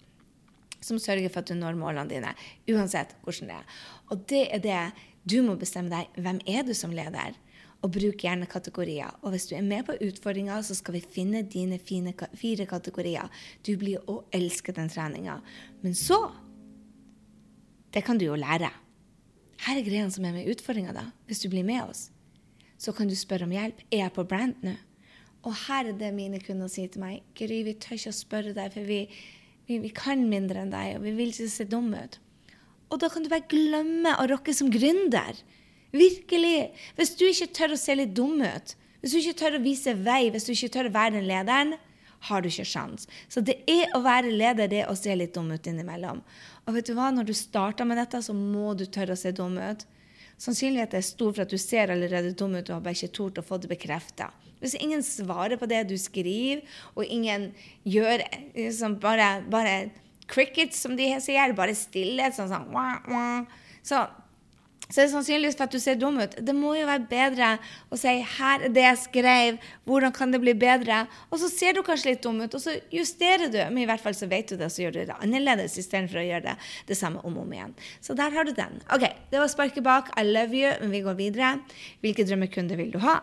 som 0.88 1.00
sørger 1.01 1.31
for 1.33 1.41
at 1.41 1.50
du 1.50 1.57
når 1.57 1.77
målene 1.79 2.10
dine, 2.12 2.33
uansett 2.69 3.15
hvordan 3.25 3.50
det 3.50 3.55
er. 3.57 3.77
Og 4.13 4.25
det 4.29 4.43
er 4.55 4.63
det 4.63 4.81
du 5.27 5.41
må 5.43 5.57
bestemme 5.60 5.91
deg 5.91 6.24
hvem 6.24 6.39
er 6.48 6.63
du 6.63 6.74
som 6.77 6.93
leder, 6.96 7.36
og 7.84 7.93
bruk 7.93 8.24
gjerne 8.24 8.48
kategorier. 8.50 9.12
Og 9.22 9.34
hvis 9.34 9.48
du 9.50 9.55
er 9.57 9.65
med 9.65 9.86
på 9.86 9.98
utfordringa, 10.07 10.57
så 10.65 10.75
skal 10.77 10.98
vi 10.98 11.03
finne 11.03 11.43
dine 11.46 11.77
fine, 11.79 12.13
fire 12.38 12.65
kategorier. 12.69 13.29
Du 13.65 13.75
blir 13.77 14.01
å 14.10 14.22
elske 14.34 14.74
den 14.74 14.89
treninga. 14.89 15.41
Men 15.84 15.98
så 15.98 16.19
Det 17.93 18.03
kan 18.03 18.17
du 18.19 18.25
jo 18.25 18.36
lære. 18.36 18.67
Her 19.63 19.77
er 19.79 19.86
greiene 19.86 20.12
som 20.12 20.25
er 20.27 20.34
med 20.36 20.50
utfordringa, 20.51 20.91
da. 20.93 21.05
Hvis 21.25 21.39
du 21.41 21.48
blir 21.50 21.63
med 21.65 21.88
oss, 21.88 22.12
så 22.77 22.91
kan 22.93 23.07
du 23.07 23.15
spørre 23.15 23.48
om 23.48 23.53
hjelp. 23.55 23.79
Er 23.89 24.03
jeg 24.03 24.13
på 24.13 24.25
brand 24.27 24.60
nå? 24.62 24.75
Og 25.48 25.55
her 25.65 25.88
er 25.88 25.98
det 25.98 26.12
mine 26.13 26.41
kunder 26.43 26.69
sier 26.69 26.91
til 26.91 27.01
meg. 27.01 27.24
Gry, 27.34 27.62
vi 27.65 27.74
tør 27.79 27.96
ikke 27.96 28.13
å 28.13 28.17
spørre 28.19 28.53
deg, 28.53 28.74
for 28.75 28.86
vi, 28.86 29.00
vi, 29.65 29.79
vi 29.81 29.91
kan 29.96 30.27
mindre 30.29 30.62
enn 30.62 30.74
deg, 30.74 30.98
og 30.98 31.07
vi 31.07 31.15
vil 31.17 31.31
ikke 31.31 31.50
se 31.50 31.65
dumme 31.72 32.03
ut. 32.03 32.19
Og 32.88 33.01
da 33.01 33.10
kan 33.12 33.24
du 33.24 33.32
bare 33.32 33.48
glemme 33.50 34.15
å 34.15 34.27
rocke 34.32 34.53
som 34.56 34.72
gründer. 34.72 35.39
Virkelig. 35.96 36.72
Hvis 36.98 37.15
du 37.20 37.25
ikke 37.27 37.50
tør 37.56 37.75
å 37.75 37.79
se 37.79 37.96
litt 37.98 38.15
dum 38.15 38.39
ut, 38.44 38.75
hvis 39.01 39.13
du 39.13 39.20
ikke 39.20 39.39
tør 39.41 39.58
å 39.58 39.63
vise 39.63 39.94
vei, 39.94 40.27
hvis 40.34 40.48
du 40.48 40.53
ikke 40.53 40.74
tør 40.74 40.89
å 40.89 40.96
være 40.96 41.17
den 41.20 41.27
lederen, 41.29 41.75
har 42.27 42.41
du 42.41 42.50
ikke 42.50 42.65
sjans. 42.65 43.06
Så 43.29 43.44
det 43.46 43.60
er 43.70 43.91
å 43.96 44.01
være 44.03 44.34
leder, 44.34 44.70
det 44.72 44.88
å 44.89 44.96
se 44.98 45.13
litt 45.15 45.36
dum 45.36 45.51
ut 45.53 45.70
innimellom. 45.70 46.24
Og 46.65 46.75
vet 46.75 46.89
du 46.89 46.96
hva, 46.98 47.12
når 47.13 47.29
du 47.29 47.36
starter 47.38 47.88
med 47.88 48.00
dette, 48.01 48.24
så 48.25 48.34
må 48.36 48.74
du 48.77 48.88
tørre 48.89 49.15
å 49.15 49.20
se 49.20 49.32
dum 49.36 49.60
ut. 49.60 49.86
Sannsynligheten 50.41 51.00
er 51.00 51.06
stor 51.06 51.32
for 51.34 51.46
at 51.46 51.53
du 51.53 51.58
ser 51.62 51.94
allerede 51.94 52.36
dum 52.38 52.58
ut 52.58 52.67
og 52.67 52.75
har 52.75 52.84
bare 52.86 52.98
ikke 52.98 53.15
tort 53.15 53.39
å 53.41 53.46
få 53.46 53.58
det 53.62 53.72
bekrefta. 53.72 54.29
Hvis 54.62 54.75
ingen 54.82 55.03
svarer 55.06 55.58
på 55.62 55.70
det 55.70 55.84
du 55.89 55.96
skriver, 56.01 56.63
og 56.98 57.06
ingen 57.06 57.51
gjør 57.86 58.25
liksom 58.56 58.98
bare, 59.01 59.29
bare 59.50 59.77
crickets, 60.27 60.81
som 60.84 60.96
de 61.00 61.10
sier. 61.24 61.55
Bare 61.57 61.75
stillhet. 61.77 62.38
Sånn 62.38 62.51
sånn 62.51 62.72
wah, 62.74 63.01
wah. 63.07 63.43
Så 63.88 64.05
så 64.88 65.01
er 65.01 65.07
det 65.07 65.12
sannsynligvis 65.12 65.57
for 65.60 65.67
at 65.67 65.74
du 65.75 65.81
ser 65.84 65.98
dum 66.00 66.15
ut. 66.22 66.36
Det 66.48 66.53
må 66.55 66.72
jo 66.77 66.86
være 66.88 67.10
bedre 67.10 67.48
å 67.91 67.98
si 68.00 68.07
'her 68.07 68.63
er 68.63 68.72
det 68.72 68.84
jeg 68.84 68.98
skrev', 68.98 69.60
'hvordan 69.86 70.13
kan 70.13 70.31
det 70.31 70.39
bli 70.39 70.53
bedre'? 70.53 71.07
Og 71.29 71.39
så 71.39 71.50
ser 71.50 71.74
du 71.74 71.84
kanskje 71.84 72.12
litt 72.12 72.22
dum 72.24 72.39
ut, 72.39 72.55
og 72.55 72.62
så 72.62 72.79
justerer 72.89 73.51
du. 73.51 73.60
Men 73.67 73.79
i 73.79 73.86
hvert 73.86 74.00
fall 74.00 74.13
så 74.13 74.29
vet 74.29 74.48
du 74.48 74.55
det, 74.55 74.65
og 74.65 74.72
så 74.72 74.84
gjør 74.84 74.93
du 74.93 75.05
det 75.05 75.19
annerledes 75.19 75.77
istedenfor 75.77 76.24
å 76.24 76.27
gjøre 76.27 76.43
det 76.43 76.57
det 76.88 76.98
samme 76.98 77.19
om 77.25 77.38
og 77.38 77.43
om 77.43 77.53
igjen. 77.53 77.74
Så 78.01 78.15
der 78.15 78.31
har 78.31 78.46
du 78.46 78.53
den. 78.53 78.81
OK, 78.89 79.03
det 79.29 79.39
var 79.39 79.48
sparket 79.48 79.84
bak. 79.84 80.10
I 80.17 80.24
love 80.24 80.55
you. 80.55 80.72
Men 80.79 80.91
vi 80.91 81.01
går 81.01 81.15
videre. 81.15 81.60
Hvilke 82.01 82.24
drømmekunder 82.24 82.77
vil 82.77 82.91
du 82.91 83.00
ha? 83.00 83.19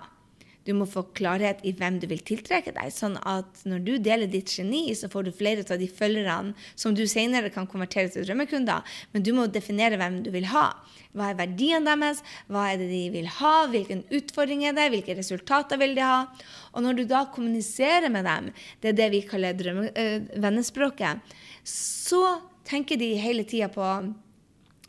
Du 0.64 0.72
må 0.76 0.86
få 0.88 1.02
klarhet 1.16 1.60
i 1.66 1.74
hvem 1.76 1.98
du 2.00 2.06
vil 2.08 2.22
tiltrekke 2.24 2.72
deg, 2.72 2.92
sånn 2.92 3.18
at 3.28 3.62
når 3.68 3.82
du 3.84 3.92
deler 4.00 4.30
ditt 4.30 4.48
geni, 4.48 4.86
så 4.96 5.10
får 5.12 5.26
du 5.26 5.32
flere 5.36 5.64
av 5.64 5.80
de 5.80 5.88
følgerne 5.90 6.54
som 6.72 6.96
du 6.96 7.04
senere 7.10 7.52
kan 7.52 7.68
konvertere 7.70 8.08
til 8.12 8.24
drømmekunder. 8.24 8.80
Men 9.12 9.26
du 9.26 9.32
må 9.36 9.46
definere 9.52 9.98
hvem 10.00 10.22
du 10.24 10.30
vil 10.34 10.48
ha. 10.54 10.70
Hva 11.12 11.30
er 11.30 11.38
verdiene 11.42 11.94
deres? 11.94 12.22
Hva 12.48 12.70
er 12.72 12.80
det 12.80 12.88
de 12.90 13.02
vil 13.14 13.28
ha? 13.38 13.54
Hvilken 13.70 14.02
utfordring 14.08 14.64
er 14.64 14.76
det? 14.76 14.88
Hvilke 14.94 15.18
resultater 15.18 15.80
vil 15.80 15.94
de 15.98 16.04
ha? 16.04 16.24
Og 16.72 16.86
når 16.86 16.98
du 16.98 17.04
da 17.10 17.26
kommuniserer 17.34 18.08
med 18.12 18.24
dem, 18.28 18.50
det 18.80 18.94
er 18.94 19.00
det 19.02 19.10
vi 19.12 19.24
kaller 19.28 19.56
drømme, 19.58 19.90
øh, 19.92 20.30
vennespråket, 20.42 21.36
så 21.68 22.38
tenker 22.64 22.96
de 23.00 23.14
hele 23.20 23.44
tida 23.44 23.68
på 23.72 23.84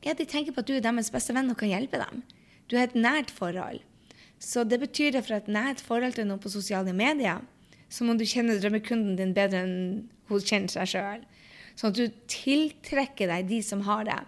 ja, 0.05 0.13
de 0.13 0.25
tenker 0.29 0.53
på 0.53 0.61
at 0.61 0.69
du 0.69 0.75
er 0.77 0.83
deres 0.85 1.09
beste 1.09 1.33
venn 1.33 1.49
og 1.49 1.57
kan 1.57 1.71
hjelpe 1.71 1.97
dem. 1.97 2.21
Du 2.69 2.77
har 2.77 2.87
et 2.87 2.97
nært 2.97 3.31
forhold. 3.33 3.81
Så 4.39 4.65
det 4.67 4.79
betyr 4.81 5.17
at 5.17 5.27
for 5.27 5.37
et 5.37 5.51
nært 5.51 5.83
forhold 5.83 6.17
til 6.17 6.27
noe 6.29 6.41
på 6.41 6.51
sosiale 6.51 6.93
medier, 6.95 7.41
så 7.89 8.05
må 8.05 8.15
du 8.17 8.25
kjenne 8.27 8.57
drømmekunden 8.59 9.15
din 9.19 9.33
bedre 9.35 9.63
enn 9.63 9.77
hun 10.29 10.43
kjenner 10.43 10.71
seg 10.73 10.91
sjøl. 10.95 11.25
Sånn 11.75 11.91
at 11.91 11.99
du 11.99 12.21
tiltrekker 12.31 13.29
deg 13.29 13.49
de 13.49 13.59
som 13.65 13.83
har 13.87 14.05
det. 14.07 14.21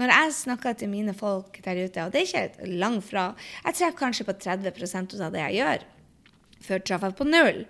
Når 0.00 0.12
jeg 0.14 0.36
snakker 0.40 0.76
til 0.78 0.90
mine 0.90 1.14
folk 1.16 1.60
der 1.64 1.78
ute, 1.84 2.04
og 2.04 2.12
det 2.12 2.22
er 2.22 2.28
ikke 2.28 2.68
langt 2.80 3.06
fra 3.06 3.30
Jeg 3.64 3.76
treffer 3.78 3.98
kanskje 3.98 4.26
på 4.26 4.36
30% 4.42 5.16
av 5.20 5.34
det 5.34 5.44
jeg 5.44 5.60
gjør. 5.60 5.84
Før 6.60 6.82
traff 6.84 7.06
jeg 7.06 7.16
på 7.18 7.26
null. 7.28 7.62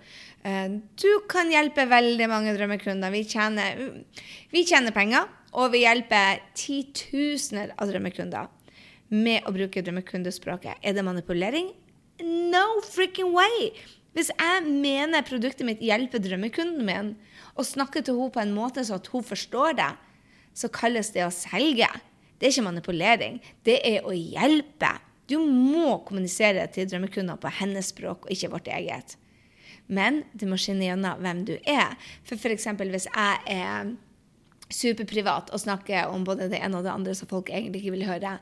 Eh, 0.43 0.77
du 0.99 1.11
kan 1.31 1.51
hjelpe 1.53 1.85
veldig 1.87 2.27
mange 2.31 2.55
drømmekunder. 2.57 3.13
Vi 3.13 3.23
tjener, 3.29 3.83
vi 4.51 4.65
tjener 4.67 4.95
penger, 4.95 5.29
og 5.53 5.71
vi 5.75 5.83
hjelper 5.85 6.41
titusener 6.57 7.75
av 7.77 7.91
drømmekunder 7.91 8.49
med 9.11 9.47
å 9.47 9.53
bruke 9.53 9.83
drømmekundespråket. 9.83 10.79
Er 10.81 10.95
det 10.95 11.03
manipulering? 11.05 11.71
No 12.23 12.81
freaking 12.87 13.33
way! 13.35 13.71
Hvis 14.15 14.31
jeg 14.33 14.63
mener 14.67 15.23
produktet 15.23 15.63
mitt 15.67 15.83
hjelper 15.83 16.19
drømmekunden 16.23 16.83
min, 16.87 17.13
og 17.55 17.67
snakker 17.67 18.03
til 18.03 18.17
henne 18.19 18.33
på 18.35 18.41
en 18.43 18.55
måte 18.55 18.83
så 18.87 18.97
at 18.99 19.07
hun 19.11 19.23
forstår 19.23 19.77
det, 19.79 19.91
så 20.55 20.67
kalles 20.71 21.13
det 21.15 21.23
å 21.23 21.31
selge. 21.31 21.87
Det 22.39 22.47
er 22.47 22.53
ikke 22.55 22.67
manipulering. 22.67 23.39
Det 23.63 23.77
er 23.87 24.07
å 24.07 24.11
hjelpe. 24.15 24.91
Du 25.31 25.37
må 25.39 26.01
kommunisere 26.07 26.65
til 26.73 26.89
drømmekunder 26.91 27.39
på 27.39 27.51
hennes 27.61 27.91
språk 27.93 28.25
og 28.25 28.33
ikke 28.35 28.51
vårt 28.51 28.71
eget. 28.73 29.15
Men 29.91 30.23
du 30.35 30.47
må 30.49 30.59
skinne 30.59 30.87
gjennom 30.87 31.21
hvem 31.23 31.43
du 31.47 31.53
er. 31.67 31.95
For 32.27 32.35
f.eks. 32.39 32.67
hvis 32.81 33.07
jeg 33.11 33.39
er 33.55 33.93
superprivat 34.75 35.51
og 35.53 35.61
snakke 35.61 36.05
om 36.11 36.25
både 36.27 36.49
det 36.51 36.61
ene 36.63 36.79
og 36.79 36.87
det 36.87 36.93
andre 36.93 37.15
som 37.17 37.29
folk 37.29 37.51
egentlig 37.51 37.83
ikke 37.83 37.95
vil 37.97 38.07
høre, 38.09 38.35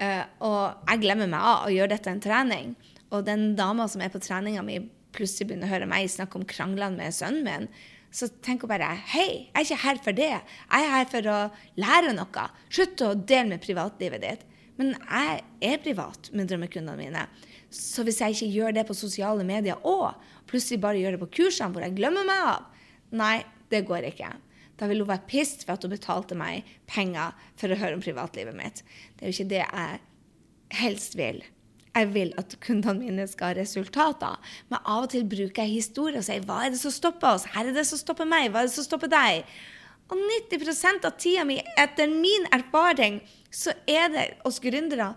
uh, 0.00 0.22
og 0.44 0.90
jeg 0.90 1.02
glemmer 1.04 1.30
meg 1.30 1.48
av 1.52 1.66
å 1.68 1.72
gjøre 1.74 1.94
dette 1.94 2.12
en 2.12 2.22
trening, 2.24 2.74
og 3.14 3.26
den 3.28 3.52
dama 3.58 3.86
som 3.90 4.02
er 4.02 4.12
på 4.12 4.22
treninga 4.22 4.64
mi, 4.66 4.80
plutselig 5.14 5.50
begynner 5.50 5.70
å 5.70 5.74
høre 5.76 5.90
meg 5.90 6.08
snakke 6.10 6.40
om 6.40 6.46
kranglene 6.48 6.98
med 6.98 7.14
sønnen 7.14 7.46
min, 7.46 7.68
så 8.14 8.28
tenker 8.46 8.68
hun 8.68 8.70
bare 8.70 8.92
hei, 9.10 9.46
jeg 9.48 9.54
er 9.58 9.64
ikke 9.66 9.82
her 9.82 10.00
for 10.02 10.16
det. 10.16 10.30
Jeg 10.30 10.84
er 10.84 10.92
her 10.92 11.06
for 11.10 11.28
å 11.30 11.38
lære 11.82 12.12
noe. 12.14 12.44
Slutt 12.70 13.02
å 13.02 13.14
dele 13.18 13.56
med 13.56 13.64
privatlivet 13.64 14.22
ditt. 14.22 14.44
Men 14.78 14.92
jeg 14.94 15.40
er 15.66 15.82
privat 15.82 16.30
med 16.34 16.46
drømmekundene 16.50 16.94
mine. 16.98 17.24
Så 17.74 18.04
hvis 18.06 18.20
jeg 18.22 18.36
ikke 18.36 18.52
gjør 18.54 18.76
det 18.76 18.86
på 18.86 18.94
sosiale 18.94 19.46
medier 19.46 19.82
og 19.82 20.14
plutselig 20.50 20.80
bare 20.82 21.00
gjør 21.02 21.16
det 21.16 21.22
på 21.24 21.30
kursene 21.40 21.74
hvor 21.74 21.82
jeg 21.82 21.96
glemmer 21.98 22.26
meg 22.28 22.48
av, 22.52 22.68
nei, 23.18 23.36
det 23.70 23.82
går 23.88 24.06
ikke. 24.12 24.30
Da 24.80 24.88
vil 24.90 25.02
hun 25.02 25.10
være 25.10 25.28
pissed 25.30 25.64
for 25.64 25.76
at 25.76 25.84
hun 25.86 25.92
betalte 25.94 26.36
meg 26.38 26.68
penger 26.90 27.34
for 27.60 27.70
å 27.70 27.78
høre 27.78 27.98
om 27.98 28.04
privatlivet 28.04 28.56
mitt. 28.58 28.82
Det 29.14 29.24
er 29.24 29.30
jo 29.30 29.36
ikke 29.38 29.52
det 29.52 29.62
jeg 29.62 30.00
helst 30.80 31.18
vil. 31.18 31.42
Jeg 31.94 32.10
vil 32.10 32.32
at 32.40 32.56
kundene 32.64 33.04
mine 33.04 33.26
skal 33.30 33.52
ha 33.52 33.58
resultater. 33.60 34.40
Men 34.70 34.82
av 34.82 35.06
og 35.06 35.12
til 35.12 35.26
bruker 35.30 35.62
jeg 35.62 35.76
historie 35.76 36.18
og 36.18 36.26
sier 36.26 36.42
hva 36.46 36.64
er 36.64 36.74
det 36.74 36.80
som 36.82 36.94
stopper 36.94 37.36
oss? 37.36 37.46
Her 37.54 37.70
er 37.70 37.76
det 37.76 37.86
som 37.86 38.00
stopper 38.00 38.26
meg. 38.26 38.50
Hva 38.50 38.64
er 38.64 38.70
det 38.70 38.74
som 38.74 38.86
stopper 38.86 39.12
deg? 39.12 39.46
Og 40.10 40.18
90% 40.50 41.06
av 41.06 41.14
tida 41.16 41.46
mi, 41.48 41.60
etter 41.80 42.10
min 42.10 42.44
erfaring, 42.52 43.22
så 43.54 43.72
er 43.88 44.10
det 44.12 44.26
oss 44.44 44.60
gründere 44.60 45.14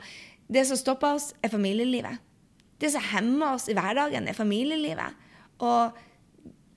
Det 0.47 0.63
som 0.63 0.77
stopper 0.79 1.17
oss, 1.17 1.33
er 1.43 1.51
familielivet. 1.51 2.21
Det 2.79 2.91
som 2.93 3.01
hemmer 3.01 3.57
oss 3.57 3.67
i 3.67 3.73
hverdagen, 3.75 4.29
er 4.29 4.37
familielivet. 4.37 5.17
Og 5.59 5.97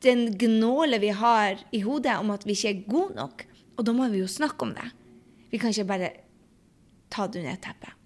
den 0.04 0.30
gnålet 0.38 1.02
vi 1.02 1.12
har 1.12 1.60
i 1.76 1.82
hodet 1.84 2.16
om 2.20 2.32
at 2.32 2.46
vi 2.46 2.56
ikke 2.56 2.72
er 2.72 2.84
gode 2.88 3.16
nok. 3.18 3.46
Og 3.76 3.86
da 3.86 3.94
må 3.96 4.08
vi 4.12 4.22
jo 4.22 4.28
snakke 4.28 4.66
om 4.66 4.74
det. 4.76 4.86
Vi 5.50 5.60
kan 5.60 5.72
ikke 5.72 5.88
bare 5.88 6.10
ta 7.12 7.26
det 7.26 7.42
under 7.42 7.58
teppet. 7.60 7.96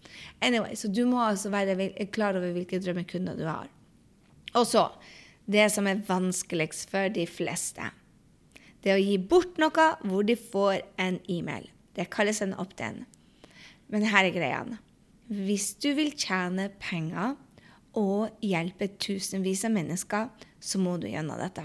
Anyway, 0.43 0.75
så 0.77 0.89
du 0.89 1.05
må 1.07 1.23
altså 1.23 1.51
være 1.51 1.91
klar 2.13 2.37
over 2.39 2.53
hvilke 2.55 2.81
drømmekunder 2.83 3.37
du 3.39 3.45
har. 3.47 3.69
Og 4.55 4.67
så 4.67 4.89
det 5.51 5.69
som 5.73 5.87
er 5.87 6.03
vanskeligst 6.07 6.89
for 6.93 7.13
de 7.13 7.27
fleste. 7.29 7.91
Det 8.83 8.93
er 8.93 8.99
å 8.99 9.05
gi 9.05 9.17
bort 9.19 9.59
noe 9.61 9.89
hvor 10.05 10.27
de 10.27 10.37
får 10.37 10.83
en 11.01 11.19
e-mail. 11.31 11.71
Det 11.97 12.11
kalles 12.13 12.43
en 12.45 12.57
opt-in. 12.61 13.05
Men 13.89 14.09
her 14.11 14.27
er 14.27 14.35
greia. 14.35 14.63
Hvis 15.29 15.73
du 15.81 15.93
vil 15.97 16.13
tjene 16.17 16.69
penger 16.83 17.37
og 17.97 18.35
hjelpe 18.45 18.91
tusenvis 19.01 19.65
av 19.69 19.73
mennesker, 19.77 20.29
så 20.61 20.81
må 20.81 20.97
du 21.01 21.09
gjennom 21.09 21.41
dette. 21.41 21.65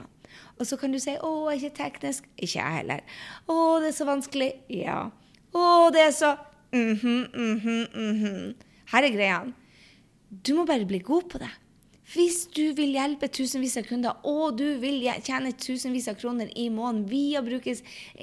Og 0.59 0.67
så 0.67 0.77
kan 0.77 0.91
du 0.91 0.99
si 0.99 1.15
'Å, 1.15 1.51
ikke 1.53 1.75
teknisk'. 1.77 2.27
Ikke 2.37 2.59
jeg 2.59 2.75
heller. 2.77 2.99
'Å, 3.47 3.79
det 3.81 3.87
er 3.87 3.97
så 3.97 4.05
vanskelig'. 4.05 4.53
Ja. 4.69 5.09
'Å, 5.53 5.91
det 5.91 6.01
er 6.07 6.11
så' 6.11 6.37
mhm, 6.73 7.27
mhm, 7.33 7.87
mhm. 7.95 8.55
Her 8.91 9.03
er 9.03 9.15
greia. 9.15 9.53
Du 10.29 10.53
må 10.55 10.65
bare 10.65 10.85
bli 10.85 10.99
god 10.99 11.29
på 11.29 11.37
det. 11.37 11.49
Hvis 12.09 12.47
du 12.49 12.71
vil 12.73 12.95
hjelpe 12.95 13.27
tusenvis 13.29 13.75
av 13.77 13.85
kunder, 13.85 14.15
og 14.25 14.55
du 14.57 14.65
vil 14.81 15.03
tjene 15.21 15.51
tusenvis 15.53 16.07
av 16.09 16.15
kroner 16.17 16.49
i 16.57 16.65
måneden 16.73 17.03
via 17.05 17.43
å 17.43 17.75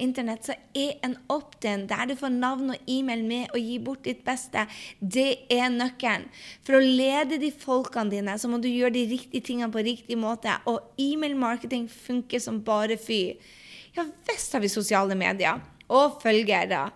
internett, 0.03 0.43
så 0.43 0.55
er 0.75 0.97
en 1.07 1.15
opt-in 1.31 1.85
der 1.87 2.09
du 2.09 2.17
får 2.19 2.33
navn 2.35 2.73
og 2.73 2.89
e-mail 2.91 3.23
med 3.23 3.53
å 3.55 3.61
gi 3.61 3.77
bort 3.79 4.03
ditt 4.03 4.25
beste, 4.25 4.65
det 4.99 5.47
er 5.47 5.69
nøkkelen. 5.71 6.27
For 6.67 6.75
å 6.75 6.83
lede 6.83 7.39
de 7.39 7.53
folkene 7.55 8.11
dine, 8.11 8.35
så 8.35 8.51
må 8.51 8.59
du 8.59 8.67
gjøre 8.67 8.97
de 8.97 9.05
riktige 9.13 9.45
tingene 9.53 9.71
på 9.71 9.85
riktig 9.87 10.19
måte. 10.19 10.57
Og 10.67 10.83
e-mail-marketing 10.99 11.87
funker 11.87 12.43
som 12.43 12.59
bare 12.67 12.99
fy. 12.99 13.37
Ja 13.95 14.03
visst 14.27 14.51
har 14.51 14.61
vi 14.61 14.69
sosiale 14.69 15.15
medier 15.15 15.63
og 15.87 16.19
følgere. 16.21 16.89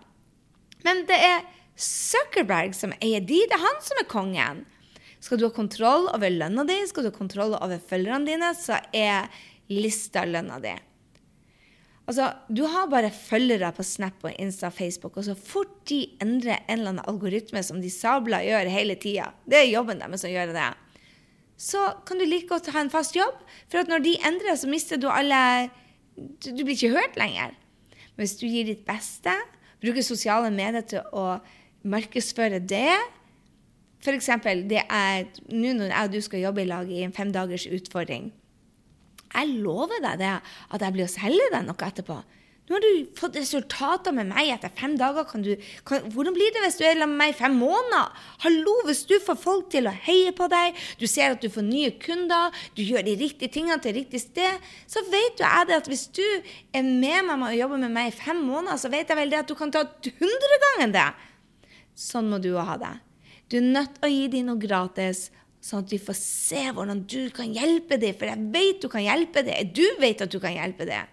Men 0.84 1.06
det 1.08 1.16
er 1.24 1.40
Zuckerberg 1.72 2.76
som 2.76 2.92
eier 3.00 3.24
de. 3.24 3.40
Det 3.48 3.56
er 3.56 3.64
han 3.64 3.80
som 3.80 4.02
er 4.02 4.10
kongen. 4.12 4.64
Skal 5.22 5.38
du 5.38 5.46
ha 5.46 5.54
kontroll 5.54 6.08
over 6.10 6.32
lønna 6.34 6.64
di, 6.66 6.80
skal 6.88 7.06
du 7.06 7.12
ha 7.12 7.16
kontroll 7.16 7.54
over 7.54 7.78
følgerne 7.78 8.26
dine, 8.26 8.50
så 8.58 8.80
er 8.90 9.30
lista 9.70 10.24
lønna 10.26 10.58
di. 10.62 10.72
Altså, 12.10 12.32
Du 12.50 12.64
har 12.66 12.90
bare 12.90 13.12
følgere 13.14 13.70
på 13.72 13.84
Snap 13.86 14.24
og 14.26 14.34
Insta 14.34 14.66
og 14.66 14.74
Facebook, 14.74 15.16
og 15.16 15.24
så 15.24 15.36
fort 15.38 15.86
de 15.88 16.00
endrer 16.20 16.64
en 16.66 16.80
eller 16.80 16.94
annen 16.96 17.06
algoritme 17.06 17.62
som 17.62 17.78
de 17.80 17.90
sabla 17.90 18.42
gjør 18.42 18.72
hele 18.74 18.98
tida, 18.98 19.30
det 19.46 19.60
er 19.60 19.70
jobben 19.70 20.02
deres 20.02 20.26
å 20.26 20.32
gjøre 20.32 20.56
det, 20.56 20.72
så 21.62 21.92
kan 22.06 22.18
du 22.18 22.26
like 22.26 22.50
godt 22.50 22.72
ha 22.74 22.82
en 22.82 22.90
fast 22.90 23.14
jobb. 23.14 23.38
For 23.70 23.82
at 23.82 23.90
når 23.90 24.02
de 24.02 24.16
endrer, 24.26 24.56
så 24.58 24.66
mister 24.70 24.98
du 24.98 25.08
alle 25.12 25.70
Du 26.16 26.60
blir 26.64 26.74
ikke 26.74 26.92
hørt 26.92 27.14
lenger. 27.16 27.54
Men 28.16 28.26
hvis 28.26 28.34
du 28.40 28.44
gir 28.44 28.66
ditt 28.68 28.82
beste, 28.84 29.32
bruker 29.80 30.04
sosiale 30.04 30.50
medier 30.52 30.84
til 30.84 31.06
å 31.16 31.38
markedsføre 31.88 32.60
det. 32.60 32.98
F.eks. 34.02 34.30
det 34.66 34.82
er 34.90 35.26
nå 35.54 35.74
når 35.78 35.92
jeg 35.92 36.08
og 36.08 36.14
du 36.14 36.20
skal 36.26 36.42
jobbe 36.42 36.64
i 36.64 36.68
lag 36.68 36.88
i 36.90 37.04
en 37.06 37.14
femdagers 37.14 37.68
utfordring. 37.70 38.32
Jeg 39.32 39.58
lover 39.62 40.02
deg 40.02 40.20
det, 40.20 40.36
at 40.42 40.84
jeg 40.84 40.94
blir 40.94 41.06
å 41.06 41.12
selge 41.12 41.50
deg 41.54 41.68
noe 41.68 41.86
etterpå. 41.86 42.16
Nå 42.68 42.76
har 42.76 42.82
du 42.84 43.14
fått 43.18 43.34
resultater 43.36 44.14
med 44.14 44.28
meg 44.30 44.52
etter 44.54 44.70
fem 44.78 44.92
dager. 44.98 45.26
Kan 45.26 45.42
du, 45.42 45.50
kan, 45.86 46.04
hvordan 46.14 46.34
blir 46.36 46.52
det 46.54 46.62
hvis 46.62 46.78
du 46.78 46.84
er 46.86 46.94
sammen 46.94 47.16
med 47.16 47.20
meg 47.20 47.32
i 47.32 47.38
fem 47.38 47.56
måneder? 47.58 48.26
Hallo, 48.44 48.74
Hvis 48.86 49.02
du 49.10 49.16
får 49.22 49.38
folk 49.42 49.70
til 49.74 49.90
å 49.90 49.94
heie 50.06 50.30
på 50.36 50.46
deg, 50.50 50.78
du 51.00 51.06
ser 51.10 51.34
at 51.34 51.42
du 51.42 51.50
får 51.50 51.66
nye 51.66 51.90
kunder, 52.02 52.54
du 52.78 52.84
gjør 52.86 53.04
de 53.06 53.16
riktige 53.18 53.50
tingene 53.52 53.82
til 53.82 53.96
riktig 53.98 54.22
sted, 54.22 54.62
så 54.86 55.02
vet 55.10 55.42
jo 55.42 55.46
jeg 55.46 55.68
det 55.68 55.78
at 55.82 55.90
hvis 55.90 56.06
du 56.14 56.24
er 56.24 56.86
med 56.86 57.28
meg 57.28 57.48
og 57.50 57.58
jobber 57.58 57.82
med 57.82 57.96
meg 57.98 58.12
i 58.12 58.16
fem 58.16 58.44
måneder, 58.46 58.78
så 58.78 58.92
vet 58.94 59.10
jeg 59.10 59.18
vel 59.18 59.34
det 59.34 59.42
at 59.42 59.50
du 59.50 59.58
kan 59.58 59.74
ta 59.74 59.82
hundregangen 60.06 60.94
det. 60.94 61.08
Sånn 61.98 62.30
må 62.30 62.38
du 62.42 62.54
òg 62.54 62.68
ha 62.72 62.78
det. 62.80 62.94
Du 63.52 63.58
er 63.58 63.66
nødt 63.68 63.98
til 63.98 64.06
å 64.06 64.08
gi 64.08 64.28
dem 64.32 64.46
noe 64.48 64.60
gratis, 64.60 65.26
sånn 65.60 65.82
at 65.84 65.90
de 65.90 65.98
får 66.00 66.16
se 66.16 66.62
hvordan 66.72 67.02
du 67.04 67.26
kan 67.36 67.52
hjelpe 67.52 67.98
dem. 68.00 68.14
For 68.16 68.30
jeg 68.30 68.46
vet 68.54 68.78
du 68.80 68.88
kan 68.88 69.04
hjelpe 69.04 69.42
dem. 69.44 69.74
Du 69.76 69.84
vet 70.00 70.24
at 70.24 70.32
du 70.32 70.38
kan 70.40 70.54
hjelpe 70.56 70.86
dem. 70.88 71.10